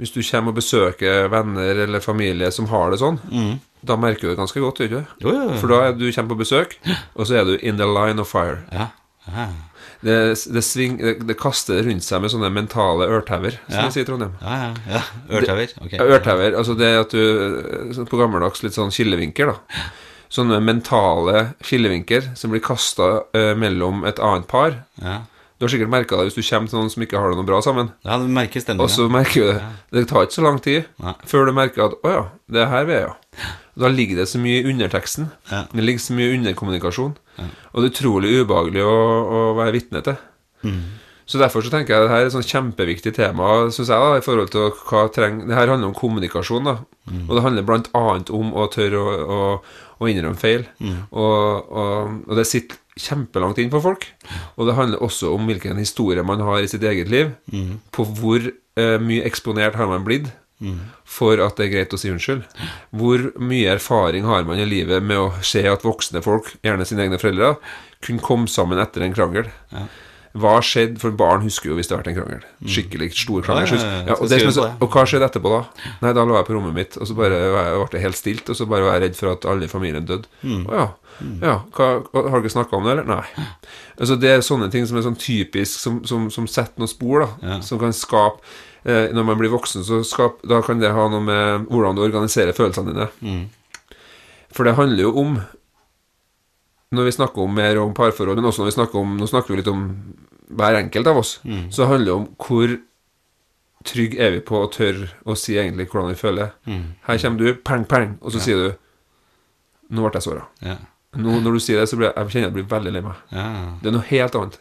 [0.00, 3.20] Hvis du kommer og besøker venner eller familie som har det sånn,
[3.84, 5.58] da merker du det ganske godt, gjør du ikke?
[5.60, 6.74] For da er du kommer på besøk,
[7.18, 8.58] og så er du in the line of fire.
[8.72, 8.88] Ja.
[9.28, 9.46] ja.
[10.04, 10.16] Det,
[10.52, 13.84] det, sving, det, det kaster rundt seg med sånne mentale ørtauer, som Ja.
[13.86, 14.34] vi sier i Trondheim.
[14.42, 15.02] Ja, ja, ja.
[15.38, 15.70] Ørtauer.
[15.86, 16.00] Okay.
[16.02, 19.86] Ørtauer, altså det at du sånn På gammeldags litt sånn skillevinker, da.
[20.34, 23.22] Sånne mentale skillevinker som blir kasta
[23.56, 24.80] mellom et annet par.
[25.00, 25.20] Ja.
[25.64, 27.48] Du har sikkert merka det hvis du kommer til noen som ikke har det noe
[27.48, 27.86] bra sammen.
[28.04, 28.84] ja, du merker stendig.
[28.84, 29.62] Og så merker du det.
[29.96, 31.14] Det tar ikke så lang tid Nei.
[31.24, 33.54] før du merker at 'Å ja, det er her vi er, ja'.
[33.80, 35.30] Da ligger det så mye i underteksten.
[35.50, 35.62] Ja.
[35.72, 37.16] Det ligger så mye underkommunikasjon.
[37.72, 40.20] Og det er utrolig ubehagelig å, å være vitne til.
[41.26, 44.18] Så derfor så tenker jeg at dette er et sånn kjempeviktig tema synes jeg da,
[44.20, 46.76] i forhold til hva trenger Det her handler om kommunikasjon, da.
[47.28, 49.40] Og det handler blant annet om å tørre å, å,
[50.04, 50.66] å innrømme feil.
[51.10, 54.06] Og, og, og det sitter kjempelangt inn på folk.
[54.56, 57.34] Og det handler også om hvilken historie man har i sitt eget liv.
[57.94, 60.30] På hvor eh, mye eksponert har man blitt
[61.04, 62.44] for at det er greit å si unnskyld.
[62.94, 67.04] Hvor mye erfaring har man i livet med å se at voksne folk, gjerne sine
[67.04, 67.56] egne foreldre,
[68.00, 69.50] kunne komme sammen etter en krangel.
[70.34, 70.98] Hva skjedde?
[70.98, 72.40] For barn husker jo hvis det har vært en krangel.
[72.66, 73.78] Skikkelig stor krangel.
[73.78, 75.90] Ja, og, så, og hva skjedde etterpå, da?
[76.02, 78.58] Nei, da lå jeg på rommet mitt, og så bare ble det helt stilt, og
[78.58, 80.26] så bare var jeg redd for at alle i familien døde.
[80.42, 80.64] Mm.
[80.66, 80.86] Å ja.
[81.44, 83.06] ja hva, hva- har dere snakka om det, eller?
[83.14, 83.46] Nei.
[83.94, 87.22] Altså, det er sånne ting som er sånn typisk, som, som, som setter noen spor,
[87.22, 87.30] da.
[87.52, 87.60] Ja.
[87.62, 88.42] Som kan skape
[88.82, 92.02] eh, Når man blir voksen, så skap, da kan det ha noe med hvordan du
[92.08, 93.06] organiserer følelsene dine.
[93.22, 94.00] Mm.
[94.54, 95.38] For det handler jo om
[96.94, 99.54] Når vi snakker om mer om parforhold, men også når vi snakker om Nå snakker
[99.54, 99.86] vi litt om
[100.48, 101.38] hver enkelt av oss.
[101.44, 101.70] Mm.
[101.72, 102.74] Så handler det om hvor
[103.84, 106.56] trygg er vi på å tørre å si egentlig hvordan vi føler.
[106.68, 106.82] Mm.
[107.08, 108.80] Her kommer du, pang, pang, og så sier du
[109.94, 110.46] Nå ble jeg såra.
[110.64, 110.78] Ja.
[111.20, 113.18] Nå, når du sier det, så blir jeg, jeg kjenner jeg blir veldig lei meg.
[113.30, 113.44] Ja.
[113.82, 114.56] Det er noe helt annet.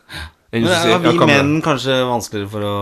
[0.53, 2.75] Enn Men er vi ja, menn kanskje vanskeligere for å,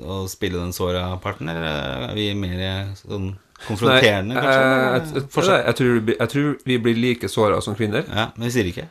[0.00, 3.34] å spille den såra parten, eller er vi mer sånn
[3.66, 5.58] konfronterende, Nei, kanskje?
[5.58, 8.06] jeg, jeg, tror, jeg tror vi blir like såra som kvinner.
[8.08, 8.86] Ja, men vi sier ikke.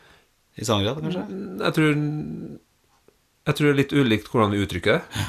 [0.59, 1.23] I samme grad, kanskje?
[1.63, 1.97] Jeg tror
[3.49, 5.25] Jeg tror det er litt ulikt hvordan vi uttrykker det.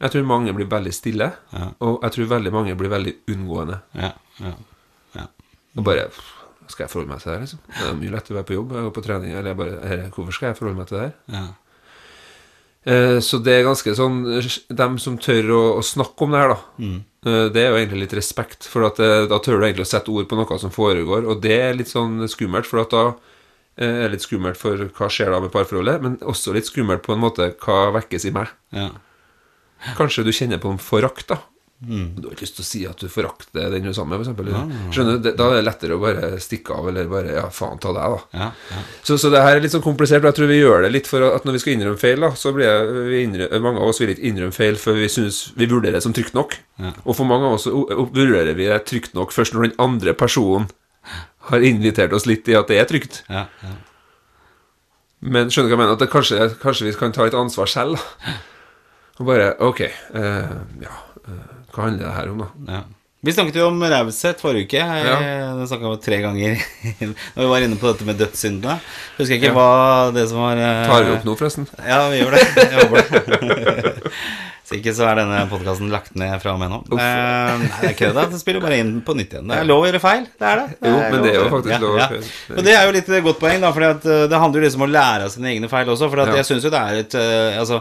[0.00, 1.66] Jeg tror mange blir veldig stille, Ja.
[1.84, 3.80] og jeg tror veldig mange blir veldig unngående.
[3.98, 4.12] Ja.
[4.40, 4.52] ja.
[5.18, 5.26] ja.
[5.76, 6.06] Og bare
[6.70, 7.60] Skal jeg forholde meg til det her, liksom?
[7.74, 9.32] Det er mye lettere å være på jobb og på trening.
[9.34, 11.16] Eller jeg bare her, Hvorfor skal jeg forholde meg til det her?
[11.34, 11.48] ja.
[12.88, 14.22] Eh, så det er ganske sånn
[14.72, 16.60] Dem som tør å, å snakke om det her, da.
[16.80, 16.94] Mm.
[17.28, 19.90] eh, Det er jo egentlig litt respekt, for at eh, da tør du egentlig å
[19.90, 21.26] sette ord på noe som foregår.
[21.28, 23.02] Og det er litt sånn skummelt, for at da
[23.78, 27.12] eh, er litt skummelt for hva skjer da med parforholdet, men også litt skummelt på
[27.14, 28.48] en måte hva vekkes i meg.
[28.72, 28.90] ja.
[29.96, 31.38] Kanskje du kjenner på en forakt, da.
[31.80, 32.10] Mm.
[32.20, 34.28] Du har ikke lyst til å si at du forakter den du er sammen med,
[34.28, 34.92] f.eks.
[34.92, 35.22] Skjønner du?
[35.24, 38.04] Det- Da er det lettere å bare stikke av, eller bare Ja, faen ta deg,
[38.04, 38.18] da.
[38.36, 38.82] Ja, ja.
[39.02, 41.06] Så, så det her er litt sånn komplisert, og jeg tror vi gjør det litt
[41.08, 43.88] for at når vi skal innrømme feil, da, så blir jeg, vi innrømme, mange av
[43.88, 46.58] oss vil ikke innrømme feil før vi synes vi vurderer det som trygt nok.
[46.76, 46.92] Ja.
[47.06, 50.68] Og for mange av oss vurderer vi det trygt nok først når den andre personen
[51.48, 53.22] har invitert oss litt i at det er trygt.
[53.30, 53.76] ja, ja.
[55.20, 55.96] Men skjønner du hva jeg mener?
[55.98, 57.98] At det kanskje, kanskje vi kan ta et ansvar selv.
[59.20, 60.94] Og bare Ok, eh, ja
[61.28, 61.42] eh,
[61.74, 62.48] Hva handler det her om, da?
[62.72, 62.80] Ja.
[63.20, 64.80] Vi snakket jo om raushet forrige uke.
[64.80, 65.50] Jeg, Ja.
[65.58, 66.56] Det snakka vi om tre ganger
[67.36, 68.78] når vi var inne på dette med dødssyndene.
[69.18, 71.68] Husker jeg ikke hva det som var eh, Tar vi opp nå, forresten?
[71.84, 72.44] Ja, vi gjør det.
[72.56, 74.14] Jeg håper det.
[74.70, 76.76] Så ikke så er denne podkasten lagt ned fra og med nå.
[76.94, 76.98] Eh,
[77.58, 78.26] nei, det er ikke det.
[78.30, 79.48] Det spiller bare inn på nytt igjen.
[79.50, 80.28] Det er lov å gjøre feil.
[80.38, 80.66] Det er det.
[80.86, 82.20] Jo, men det er jo faktisk lov ja, gjøre.
[82.20, 82.54] ja.
[82.54, 84.90] Og det er jo litt godt poeng, da, for det handler jo liksom om å
[84.92, 86.10] lære av sine egne feil også.
[86.12, 87.80] For jeg syns jo det er et eh, Altså,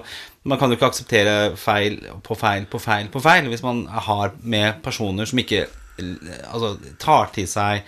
[0.49, 4.34] man kan jo ikke akseptere feil på feil på feil på feil hvis man har
[4.41, 7.86] med personer som ikke eh, altså, tar til seg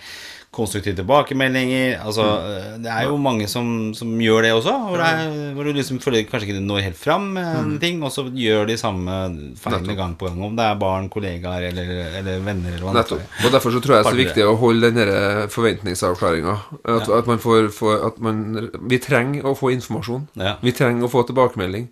[0.52, 1.94] konstruktive tilbakemeldinger.
[2.04, 5.64] Altså, eh, det er jo mange som, som gjør det også, hvor, det er, hvor
[5.64, 8.76] du liksom føler kanskje ikke når helt fram med en ting, og så gjør de
[8.80, 9.16] samme
[9.62, 13.38] feilene gang på gang, om det er barn, kollegaer eller, eller venner eller Nettopp.
[13.46, 16.58] Og derfor så tror jeg det er så viktig å holde den derre forventningsavklaringa.
[16.82, 18.44] At, at man får, får at man,
[18.90, 20.28] Vi trenger å få informasjon.
[20.36, 20.58] Ja.
[20.60, 21.88] Vi trenger å få tilbakemelding.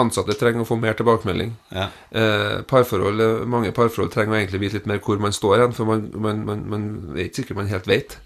[0.00, 1.52] Ansatte trenger å få mer tilbakemelding.
[1.74, 1.88] Ja.
[2.10, 5.76] Eh, parforhold, eh, Mange parforhold trenger å egentlig vite litt mer hvor man står hen,
[5.76, 6.86] for man, man, man, man
[7.20, 8.16] ikke sikkert man helt vet.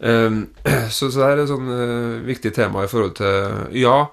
[0.00, 0.42] Um,
[0.96, 4.10] så, så det er et sånn eh, viktig tema i forhold til Ja,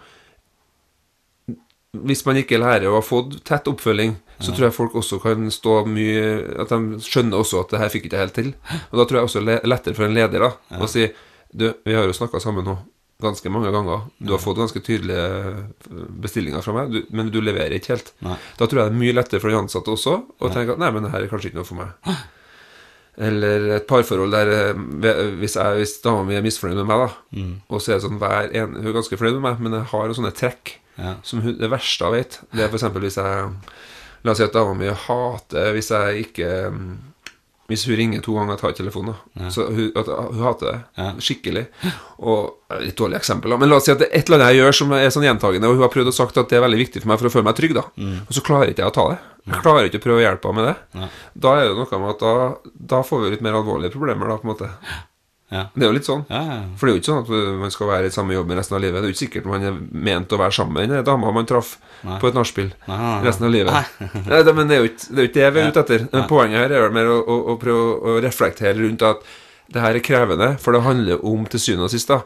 [1.97, 5.47] hvis man ikke lærer å ha fått tett oppfølging, så tror jeg folk også kan
[5.50, 6.26] stå mye
[6.62, 8.52] At de skjønner også at det her fikk ikke jeg helt til.
[8.91, 11.08] Og da tror jeg også le lettere for en leder da å si
[11.50, 12.76] Du, vi har jo snakka sammen nå
[13.22, 14.04] ganske mange ganger.
[14.22, 18.12] Du har fått ganske tydelige eh, bestillinger fra meg, du, men du leverer ikke helt.
[18.22, 18.36] Nei.
[18.60, 20.92] Da tror jeg det er mye lettere for de ansatte også å tenke at nei,
[20.94, 22.18] men det her er kanskje ikke noe for meg.
[23.18, 24.82] Eller et parforhold der eh,
[25.42, 27.54] hvis, jeg, hvis dama mi er misfornøyd med meg, da, Mm.
[27.70, 29.90] og så er det sånn hver en, Hun er ganske fornøyd med meg, men jeg
[29.92, 31.16] har sånne trekk Ja.
[31.26, 32.38] som hun, det verste jeg vet.
[32.54, 32.86] Det er f.eks.
[33.02, 33.52] hvis jeg
[34.26, 36.48] La oss si at dama mi hater hvis jeg ikke
[37.68, 39.16] Hvis hun ringer to ganger tar telefonen.
[39.36, 39.50] Ja.
[39.52, 41.08] Så hun, at, hun hater det Ja.
[41.20, 41.66] skikkelig.
[42.20, 42.54] Og
[42.84, 43.54] Litt dårlig eksempel.
[43.60, 45.24] Men la oss si at det er et eller annet jeg gjør som er sånn
[45.24, 47.30] gjentagende, og hun har prøvd å sagt at det er veldig viktig for meg for
[47.30, 47.84] å føle meg trygg, da.
[48.28, 49.20] Og så klarer ikke jeg å ta det.
[49.48, 50.76] Jeg klarer ikke å prøve å hjelpe henne med det.
[51.00, 51.08] Ja.
[51.48, 52.34] Da er det noe med at da,
[52.96, 54.70] da får vi litt mer alvorlige problemer, da, på en måte.
[55.48, 55.62] Ja.
[55.72, 56.26] Det er jo litt sånn.
[56.28, 56.56] Ja, ja.
[56.76, 58.82] For det er jo ikke sånn at man skal være i samme jobben resten av
[58.84, 59.00] livet.
[59.00, 61.48] Det er jo ikke sikkert man er ment å være sammen med den dama man
[61.48, 62.18] traff Nei.
[62.20, 62.74] på et nachspiel
[63.24, 63.94] resten av livet.
[64.28, 65.84] Nei, det, men det er jo ikke det, er jo ikke det vi er ute
[65.86, 66.08] etter.
[66.12, 69.24] Men Poenget her er vel mer å, å, å prøve å reflektere rundt at
[69.72, 72.22] det her er krevende, for det handler om til syvende og sist da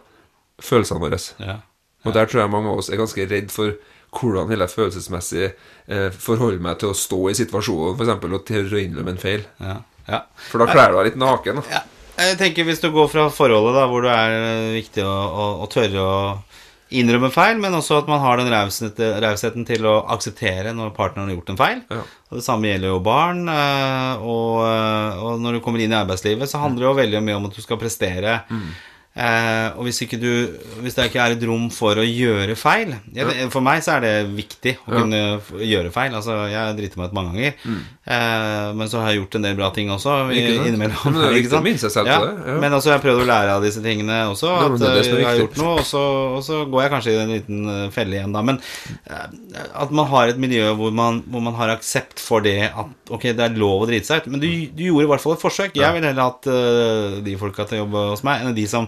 [0.62, 1.22] følelsene våre.
[1.42, 1.62] Ja.
[2.06, 3.78] Og der tror jeg mange av oss er ganske redd for
[4.18, 8.28] hvordan vil jeg følelsesmessig eh, forholde meg til å stå i situasjonen, f.eks.
[8.28, 9.46] og til å innrømme en feil.
[9.62, 9.78] Ja.
[10.10, 10.24] ja.
[10.50, 11.62] For da kler du deg litt naken.
[11.62, 11.84] Da.
[12.22, 15.46] Jeg tenker Hvis du går fra forholdet da hvor det er eh, viktig å, å,
[15.66, 16.16] å tørre å
[16.92, 21.30] innrømme feil, men også at man har den raushet- rausheten til å akseptere når partneren
[21.30, 21.78] har gjort en feil.
[21.88, 22.02] Ja.
[22.28, 23.46] Og Det samme gjelder jo barn.
[23.48, 27.22] eh, Og, eh, og når du kommer inn i arbeidslivet, så handler det jo veldig
[27.30, 28.42] mye om at du skal prestere.
[29.12, 30.30] Eh, og hvis, ikke du,
[30.80, 33.98] hvis det ikke er et rom for å gjøre feil ja, det, For meg så
[33.98, 35.20] er det viktig å kunne
[35.60, 36.16] gjøre feil.
[36.16, 37.58] Altså, Jeg driter meg ut mange ganger.
[38.08, 40.16] Eh, men så har jeg gjort en del bra ting også.
[40.32, 41.18] Innimellom.
[41.18, 42.08] Men ikke sant?
[42.08, 42.22] ja.
[42.52, 42.56] ja.
[42.64, 44.48] Men altså, jeg har prøvd å lære av disse tingene også.
[44.48, 46.06] Ja, at det det eh, jeg har gjort noe, og så,
[46.38, 48.46] og så går jeg kanskje i en liten eh, felle igjen da.
[48.48, 48.62] Men
[49.12, 49.28] eh,
[49.84, 53.28] at man har et miljø hvor man, hvor man har aksept for det at ok,
[53.36, 54.32] det er lov å drite seg ut.
[54.32, 55.76] Men du, du gjorde i hvert fall et forsøk.
[55.76, 58.88] Jeg ville heller hatt uh, de folka til å jobbe hos meg, enn de som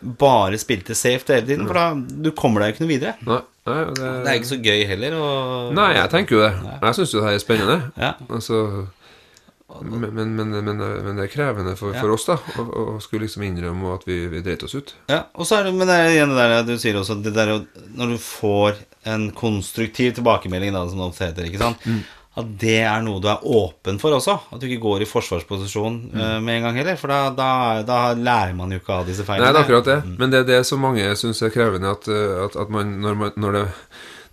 [0.00, 1.66] bare spilte safe hele tiden.
[1.68, 3.16] For da du kommer deg jo ikke noe videre.
[3.26, 5.18] Nei, nei, det, Det er ikke så gøy heller.
[5.18, 6.54] Og, nei, jeg tenker jo det.
[6.72, 7.78] Jeg syns jo det her er spennende.
[8.00, 8.14] Ja.
[8.28, 8.64] Altså
[9.80, 13.28] men, men, men, men, men det er krevende for, for oss, da, å, å skulle
[13.28, 14.94] liksom innrømme at vi, vi dreit oss ut.
[15.10, 17.32] Ja, og så er det, men det er igjen det der du sier også det
[17.36, 17.52] der,
[17.94, 21.86] Når du får en konstruktiv tilbakemelding, da, som det ofte heter, ikke sant
[22.38, 24.36] at det er noe du er åpen for også.
[24.54, 26.98] At du ikke går i forsvarsposisjon eh, med en gang heller.
[27.00, 27.50] For da, da,
[27.86, 29.48] da lærer man jo ikke av disse feilene.
[29.48, 29.98] Nei, det er akkurat det.
[30.20, 33.18] Men det er det som mange syns er krevende, at, uh, at, at man, når,
[33.18, 33.64] man når, det,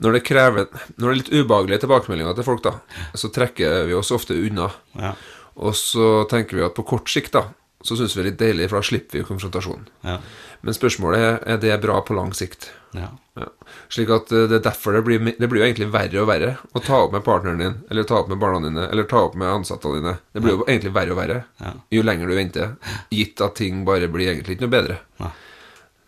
[0.06, 2.76] når det krever Når det er litt ubehagelige tilbakemeldinger til folk, da,
[3.18, 4.70] så trekker vi oss ofte unna.
[5.00, 5.16] Ja,
[5.58, 7.48] Og så tenker vi at på kort sikt, da,
[7.86, 9.88] så syns vi det er litt deilig, for da slipper vi konfrontasjonen.
[10.04, 10.18] ja,
[10.66, 12.72] Men spørsmålet er er det bra på lang sikt.
[12.94, 13.12] ja.
[13.38, 13.52] Ja.
[13.94, 16.56] Slik at uh, det er derfor det blir, det blir jo egentlig verre og verre
[16.74, 19.36] å ta opp med partneren din, eller ta opp med barna dine, eller ta opp
[19.38, 20.16] med ansatte dine.
[20.34, 22.72] Det blir jo egentlig verre og verre jo lenger du venter,
[23.14, 24.98] gitt at ting bare blir egentlig ikke noe bedre.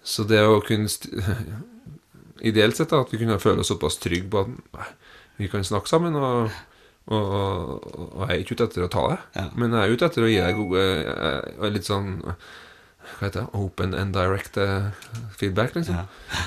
[0.02, 0.90] Så det å kunne
[2.40, 4.86] Ideelt sett da, at vi kunne føle oss såpass trygge på at nei,
[5.42, 6.54] vi kan snakke sammen, og,
[7.10, 9.46] og, og jeg er ikke ute etter å ta det, Ja.
[9.56, 13.50] men jeg er ute etter å gi deg gode eh, Litt sånn Hva heter det?
[13.58, 14.92] Open and direct eh,
[15.40, 15.96] feedback, liksom.
[15.98, 16.44] Ja.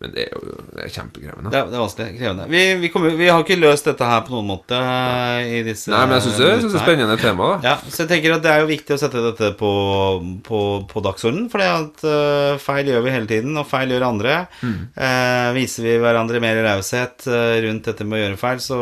[0.00, 1.50] Men det er jo det er kjempekrevende.
[1.52, 2.12] Det er, det er vanskelig.
[2.16, 2.44] Krevende.
[2.48, 4.78] Vi, vi, kommer, vi har ikke løst dette her på noen måte
[5.44, 7.48] i disse Nei, men jeg syns det, det er spennende tema.
[7.50, 9.72] da Ja, så jeg tenker at det er jo viktig å sette dette på,
[10.46, 11.50] på, på dagsordenen.
[11.52, 14.38] For at eh, feil gjør vi hele tiden, og feil gjør andre.
[14.64, 18.78] Eh, viser vi hverandre mer raushet eh, rundt dette med å gjøre feil, så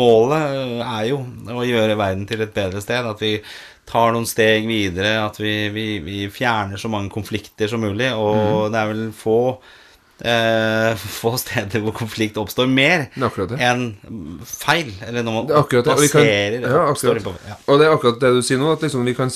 [0.00, 1.18] Målet er jo
[1.52, 3.04] å gjøre verden til et bedre sted.
[3.04, 3.34] At vi
[3.90, 8.08] tar noen steg videre, at vi, vi, vi fjerner så mange konflikter som mulig.
[8.16, 9.36] Og det er vel få
[10.24, 13.84] eh, få steder hvor konflikt oppstår mer er enn
[14.44, 14.92] feil.
[15.06, 17.22] Eller når man Det akkurat passerer kan- ja, akkurat.
[17.22, 17.54] på- ja.
[17.68, 19.30] Og det er akkurat det du sier nå, at liksom vi kan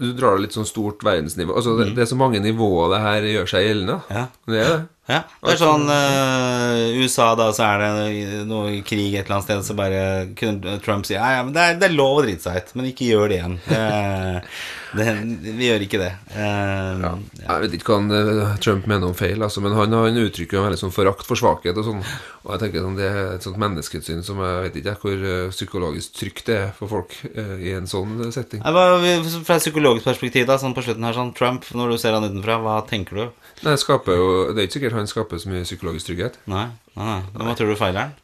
[0.00, 1.54] Du drar det litt sånn stort verdensnivå.
[1.56, 4.02] Altså det, det er så mange nivåer det her gjør seg gjeldende.
[4.10, 4.26] Ja.
[4.46, 4.88] Det er det.
[5.06, 9.46] Ja, det er sånn uh, USA, da, så er det noe krig et eller annet
[9.46, 10.00] sted, så bare
[10.34, 12.72] kunne Trump si ja, ja, men det er, det er lov å drite seg ut,
[12.74, 13.54] men ikke gjør det igjen.
[13.70, 14.40] Uh,
[14.98, 15.06] det,
[15.60, 16.10] vi gjør ikke det.
[16.34, 17.12] Uh, ja.
[17.44, 20.64] Jeg vet ikke hva eh, Trump mener om feil, altså, men han, han uttrykker jo
[20.64, 22.02] en veldig sånn forakt for svakhet og sånn.
[22.42, 26.18] Og jeg tenker sånn, Det er et sånt menneskesyn som jeg vet ikke hvor psykologisk
[26.18, 28.62] trygt det er for folk i en sånn setting.
[28.62, 31.98] Ja, hva- Fra et psykologisk perspektiv, da, sånn på slutten her, sånn Trump, når du
[32.02, 33.45] ser han utenfra, hva tenker du?
[33.64, 36.38] Nei, jo Det er ikke sikkert han skaper så mye psykologisk trygghet.
[36.50, 36.66] Nei,
[36.98, 37.46] nei, nei.
[37.48, 38.14] Hva tror du feiler han?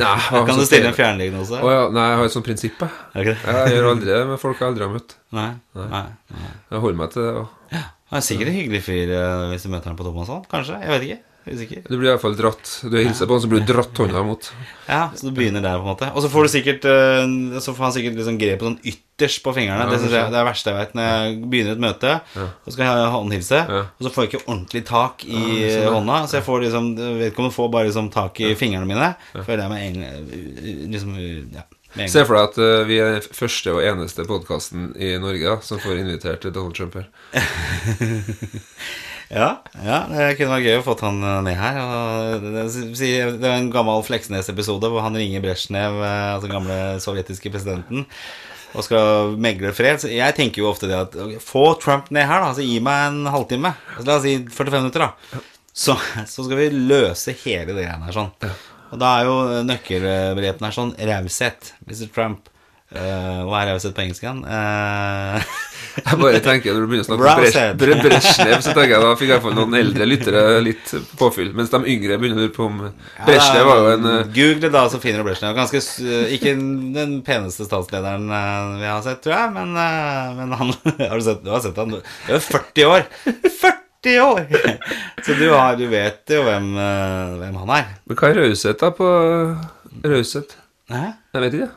[0.00, 0.16] Nei,
[0.46, 1.58] Kan du stille en fjerndiagnose?
[1.60, 3.34] Oh, ja, nei, jeg har et sånt prinsipp, jeg.
[3.44, 5.16] Jeg gjør aldri det med folk jeg aldri har møtt.
[5.36, 6.04] Nei, nei.
[6.70, 7.32] Jeg holder meg til det.
[7.42, 7.74] Og
[8.10, 10.78] Han er sikkert en hyggelig fyr eh, hvis du møter han på Thomasson, kanskje?
[10.80, 11.18] Jeg vet ikke.
[11.46, 11.82] Usikker.
[11.88, 14.20] du blir i hvert fall dratt Du hilser på han, så blir du dratt hånda
[14.26, 14.50] mot.
[14.86, 16.10] Ja, så du begynner der, på en måte.
[16.12, 19.54] Og så får du sikkert eh, Så får han sikkert liksom grepet sånn ytterst på
[19.56, 19.86] fingrene.
[19.86, 20.94] Ja, det det er det verste jeg vet.
[20.96, 23.82] Når jeg begynner et møte, så skal jeg håndhilse, Ja.
[23.88, 25.90] og så får jeg ikke ordentlig tak i Ja, ja.
[25.96, 26.22] hånda.
[26.28, 29.10] Så jeg får liksom Vedkommende får bare liksom tak i fingrene mine.
[29.34, 31.14] Føler jeg meg egentlig liksom
[31.56, 31.66] Ja.
[32.06, 35.80] Se for deg at uh, vi er første og eneste podkasten i Norge da, som
[35.82, 37.08] får invitert Donald Trump her.
[39.30, 41.76] Ja, ja, det kunne vært gøy å få han eh, ned her.
[42.42, 48.08] Det, er en gammel Fleksnes-episode hvor han ringer Brezjnev, eh, altså den gamle sovjetiske presidenten,
[48.74, 50.02] og skal megle fred.
[50.02, 51.14] Så jeg tenker jo ofte det at
[51.46, 52.50] Få Trump ned her, da.
[52.50, 53.72] Altså, gi meg en halvtime.
[53.94, 55.44] Altså, la oss si 45 minutter, da.
[55.70, 55.94] Så,
[56.26, 58.32] så skal vi løse hele det greiene her sånn.
[58.90, 59.36] Og da er jo
[59.68, 61.76] nøkkelbegrepene her sånn raushet.
[61.86, 62.08] Mr.
[62.10, 62.50] Trump.
[62.90, 64.42] Uh, hva er raushet på engelsk igjen?
[64.50, 65.50] Eh,
[66.00, 67.76] Jeg bare tenker Når du begynner å snakke om Browshead.
[67.80, 71.50] Bres- Bre- Brezjnev, så tenker jeg da fikk jeg iallfall noen eldre lyttere litt påfyll.
[71.58, 72.78] Mens de yngre begynner å lure på om
[73.26, 75.54] Bresjnev var jo en eh, Google da, så finner du Bresjnev.
[75.58, 75.82] Ganske
[76.36, 76.54] Ikke
[76.96, 80.72] den peneste statslederen eh, vi har sett, tror jeg, men, eh, men han
[81.10, 81.92] Har du sett, du har sett han?
[81.96, 83.06] Du er jo 40 år!
[83.60, 84.46] 40 år!
[85.26, 86.70] Så du, har, du vet jo hvem,
[87.42, 87.90] hvem han er.
[88.08, 89.08] Men hva er raushet, da, på
[90.06, 90.54] Raushet?
[90.90, 91.68] Jeg vet ikke.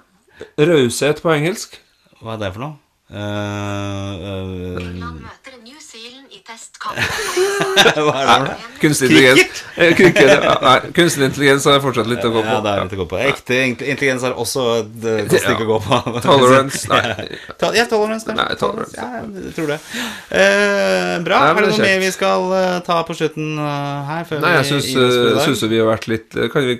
[0.71, 1.75] Raushet på engelsk?
[2.23, 2.77] Hva er det for noe?
[3.11, 6.95] Eh, England møter New Zealand i testkamp.
[6.95, 8.55] eh, hva er det for noe?
[8.79, 9.59] Kunstig intelligens.
[9.75, 12.47] Eh, ja, nei, kunstig intelligens har fortsatt litt å gå på.
[12.47, 13.19] Ja, det er litt å gå på.
[13.27, 15.53] Ekte intelligens har også et eh, ja.
[15.53, 16.01] å gå på.
[16.23, 17.27] Tolerance Nei.
[17.75, 18.37] Ja, tolerance.
[18.39, 18.97] Nei, tolerance.
[18.97, 19.79] Ja, jeg tror det.
[20.39, 21.43] Eh, bra.
[21.43, 22.49] Nei, er det noe mer vi skal
[22.87, 24.27] ta på slutten her?
[24.31, 26.79] Før Nei, jeg syns, vi har vært litt Kan vi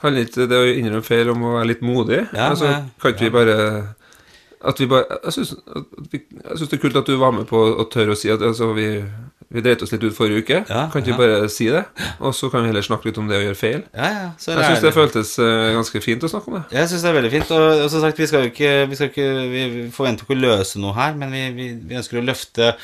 [0.00, 2.22] ha litt Det å innrømme feil om å være litt modig?
[2.30, 3.56] Ja, altså, kan ikke vi bare
[4.60, 5.54] At vi bare Jeg syns,
[6.12, 8.88] det er kult at du var med på å tørre å si at altså, vi,
[9.48, 10.58] vi dreit oss litt ut forrige uke.
[10.68, 11.16] Ja, kan ikke ja.
[11.16, 11.80] vi bare si det?
[12.20, 13.78] Og så kan vi heller snakke litt om det å gjøre feil.
[13.96, 14.26] Ja, ja.
[14.38, 16.62] Så Jeg syns det føltes uh, ganske fint å snakke om det.
[16.76, 17.54] Jeg syns det er veldig fint.
[17.56, 19.64] Og, og som sagt, vi skal jo ikke Vi, skal ikke, vi
[19.96, 22.74] forventer ikke å løse noe her, men vi, vi, vi ønsker å løfte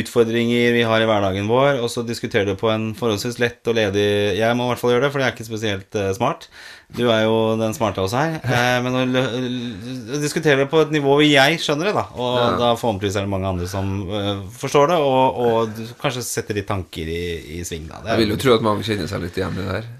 [0.00, 3.78] utfordringer vi har i hverdagen vår, og så diskutere det på en forholdsvis lett og
[3.78, 4.10] ledig
[4.40, 6.50] Jeg må i hvert fall gjøre det, for det er ikke spesielt uh, smart.
[6.96, 8.38] Du er jo den smarte oss her.
[8.42, 12.04] Eh, men å diskutere det på et nivå hvor jeg skjønner det, da.
[12.18, 12.48] Og Ja.
[12.58, 16.66] da forhåpentligvis er det mange andre som uh, forstår det, og, og kanskje setter litt
[16.70, 17.22] tanker i,
[17.60, 18.02] i sving, da.
[18.10, 19.90] Jeg vil jo tro at mange kjenner seg litt igjen i det her.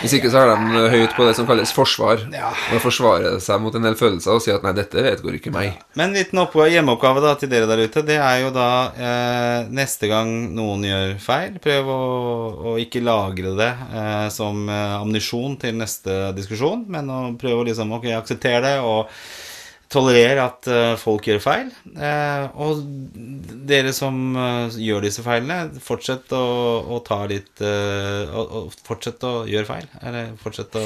[0.00, 2.24] Hvis ikke så har de høyt på det som kalles forsvar.
[2.34, 2.50] Ja.
[2.74, 5.76] Og forsvarer seg mot en del følelser og sier at 'nei, dette vedgår ikke meg'.
[5.94, 10.10] Men en liten hjemmeoppgave da, til dere der ute, det er jo da eh, neste
[10.10, 12.00] gang noen gjør feil, prøv å,
[12.72, 17.68] å ikke lagre det eh, som eh, ammunisjon til neste diskusjon, men å prøve å
[17.70, 19.06] liksom, ok, akseptere det og
[19.90, 21.70] tolerere at eh, folk gjør feil.
[21.94, 22.82] Eh, og
[23.68, 26.42] dere som eh, gjør disse feilene, fortsett å,
[26.86, 29.88] å ta litt og, og Fortsett å gjøre feil.
[30.06, 30.84] Eller fortsett å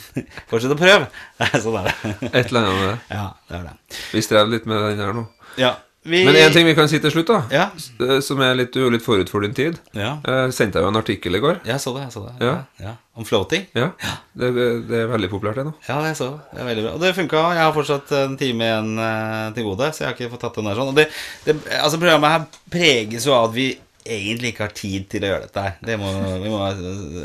[0.50, 1.06] Fortsett å prøve.
[1.64, 2.16] sånn er det.
[2.32, 2.96] Et eller annet med det.
[3.14, 3.76] Ja, det er det.
[4.16, 5.26] Vi strever litt med den her nå.
[5.60, 7.66] Ja, vi, Men én ting vi kan si til slutt, da, Ja,
[8.00, 9.78] eh, som er litt, litt forut for din tid.
[9.92, 10.14] ja.
[10.24, 11.60] Jeg sendte jeg jo en artikkel i går.
[11.68, 12.06] Jeg så det.
[12.06, 12.54] jeg så det Ja.
[12.80, 12.94] ja.
[13.16, 13.66] Om floating.
[13.76, 13.90] Ja,
[14.32, 14.48] det,
[14.88, 15.74] det er veldig populært, det nå.
[15.88, 16.40] Ja, det så.
[16.54, 16.94] Det er veldig bra.
[16.94, 17.42] Og det funka.
[17.52, 20.56] Jeg har fortsatt en time igjen eh, til gode, så jeg har ikke fått tatt
[20.56, 20.94] den der sånn.
[20.94, 21.06] Og det,
[21.44, 23.68] det, altså Programmet her preges jo av at vi
[24.10, 25.74] egentlig ikke har tid til å gjøre dette her.
[25.84, 26.60] Det må, vi må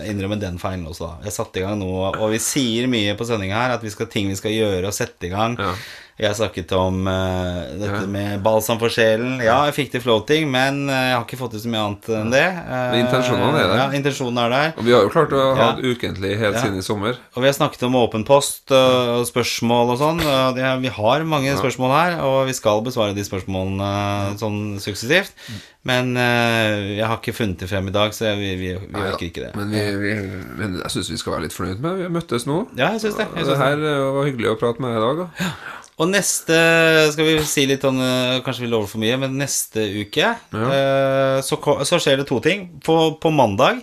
[0.03, 1.27] innrømme den feilen også, da.
[1.29, 3.93] Jeg satte satt i gang nå, og vi sier mye på sendinga her at vi
[3.93, 5.55] skal ting vi skal gjøre og sette i gang.
[5.61, 5.71] Ja.
[6.15, 8.05] Jeg snakket om uh, dette Ja.
[8.07, 9.33] med balsam for sjelen.
[9.43, 12.07] Ja, jeg fikk til floating, men eh, jeg har ikke fått til så mye annet
[12.21, 12.43] enn det.
[12.45, 13.81] Eh, Men intensjonene er der.
[13.81, 14.69] Ja, intensjonen er der.
[14.79, 15.67] Og vi har jo klart å ha Ja.
[15.75, 16.61] det ukentlig helt Ja.
[16.61, 17.19] siden i sommer.
[17.35, 20.23] Og vi har snakket om åpen post og spørsmål og sånn.
[20.81, 25.35] Vi har mange spørsmål her, og vi skal besvare de spørsmålene sånn suksessivt.
[25.85, 29.27] Men øh, jeg har ikke funnet det frem i dag, så vi, vi, vi orker
[29.27, 29.51] ikke det.
[29.55, 30.13] Men, vi, vi,
[30.57, 32.55] men jeg syns vi skal være litt fornøyd med Vi har møttes nå.
[32.79, 33.27] Ja, jeg synes det.
[33.35, 33.67] Jeg synes det.
[33.67, 35.21] her eh, var hyggelig å prate med deg i dag.
[35.21, 35.49] Da.
[35.95, 36.55] Og neste
[37.13, 40.65] Skal vi si litt om øh, Kanskje vi lover for mye, men neste uke ja.
[41.45, 42.67] så, så skjer det to ting.
[42.83, 43.79] På, på mandag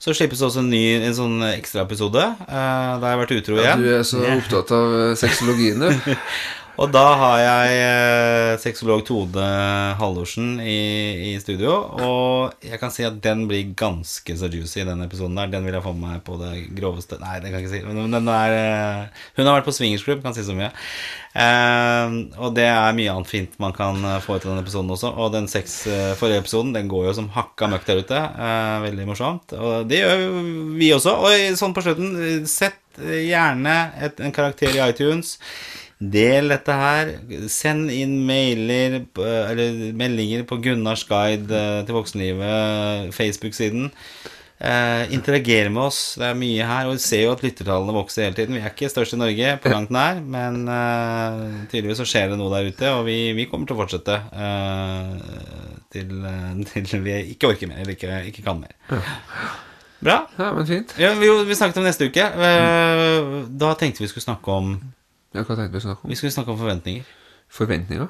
[0.00, 2.22] så slippes også en ny en sånn ekstraepisode.
[2.46, 3.82] Uh, da har jeg vært utro igjen.
[3.82, 6.14] Du er så opptatt av eh, sexologien, du.
[6.80, 9.44] Og da har jeg eh, sexolog Tode
[9.98, 10.78] Hallorsen i,
[11.28, 11.74] i studio.
[12.00, 15.50] Og jeg kan si at den blir ganske så juicy, den episoden der.
[15.52, 17.82] Den vil jeg få med meg på det groveste Nei, det kan jeg ikke si.
[17.84, 20.70] Men den er, eh, hun har vært på swingersklubb, kan si så mye.
[21.36, 24.96] Eh, og det er mye annet fint man kan eh, få ut av den episoden
[24.96, 25.12] også.
[25.20, 28.22] Og den seks, eh, forrige episoden den går jo som hakka møkk der ute.
[28.24, 29.52] Eh, veldig morsomt.
[29.52, 30.24] Og det gjør
[30.80, 31.18] vi også.
[31.28, 32.16] Og sånn på slutten,
[32.48, 35.36] sett gjerne et, en karakter i iTunes.
[36.00, 37.10] Del dette her.
[37.52, 43.90] Send inn mailer eller meldinger på Gunnars guide eh, til voksenlivet, Facebook-siden.
[44.60, 45.98] Eh, interagere med oss.
[46.20, 46.88] Det er mye her.
[46.88, 48.56] Og vi ser jo at lyttertallene vokser hele tiden.
[48.56, 51.42] Vi er ikke størst i Norge på langt nær, men eh,
[51.72, 55.10] tydeligvis så skjer det noe der ute, og vi, vi kommer til å fortsette eh,
[55.96, 58.72] til, eh, til vi ikke orker mer, eller ikke, ikke kan mer.
[60.00, 60.16] Bra.
[60.40, 60.96] Ja, men fint.
[60.96, 62.24] Ja, vi, vi snakket om neste uke.
[62.24, 63.30] Eh,
[63.60, 64.72] Da tenkte vi skulle snakke om
[65.34, 66.10] Ja, hva tenkte vi å snakke om?
[66.10, 67.04] Vi skulle snakke om forventninger.
[67.50, 68.08] Forventninger?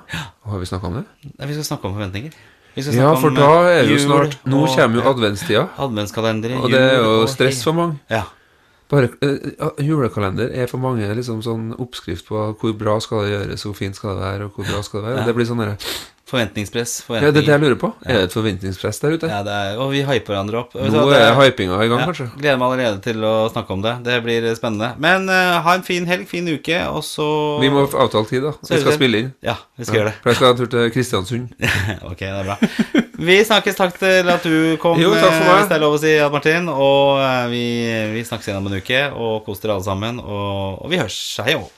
[0.48, 1.04] Har vi snakka om det?
[1.38, 2.32] Nei, vi skal snakke om forventninger.
[2.74, 5.08] Vi skal Ja, for om, da eh, er det jo snart Nå og- kommer jo
[5.10, 6.60] adventstida, adventskalendere.
[6.62, 7.98] og det er jo stress for mange.
[8.10, 8.24] Ja.
[8.90, 13.62] Bare uh, Julekalender er for mange liksom sånn oppskrift på hvor bra skal det gjøres,
[13.62, 15.18] hvor fint skal det være, og hvor bra skal det være.
[15.20, 15.26] Ja.
[15.26, 15.76] Det blir sånn derre
[16.30, 16.92] Forventningspress.
[17.10, 17.88] Ja, det er det jeg lurer på.
[18.06, 19.30] Er det et forventningspress der ute?
[19.30, 20.76] Ja, det er, og vi hyper hverandre opp.
[20.78, 22.28] Nå er hypinga i gang, Ja, kanskje.
[22.38, 23.96] gleder meg allerede til å snakke om det.
[24.06, 24.92] Det blir spennende.
[25.02, 27.26] Men uh, ha en fin helg, fin uke, og så
[27.62, 28.54] Vi må avtale tid, da.
[28.62, 29.32] Vi skal spille inn.
[29.42, 30.20] Ja, vi skal gjøre det.
[30.22, 31.66] For jeg skal en tur til Kristiansund.
[32.12, 32.58] ok, det er bra.
[33.30, 33.80] Vi snakkes.
[33.80, 35.58] Takk til at du kom, Jo, takk for eh, meg.
[35.58, 36.70] hvis det er lov å si, Martin.
[36.70, 37.64] Og uh, vi,
[38.14, 39.02] vi snakkes igjen om en uke.
[39.18, 40.22] Og kos dere alle sammen.
[40.22, 41.18] Og, og vi hørs.
[41.44, 41.68] Hei og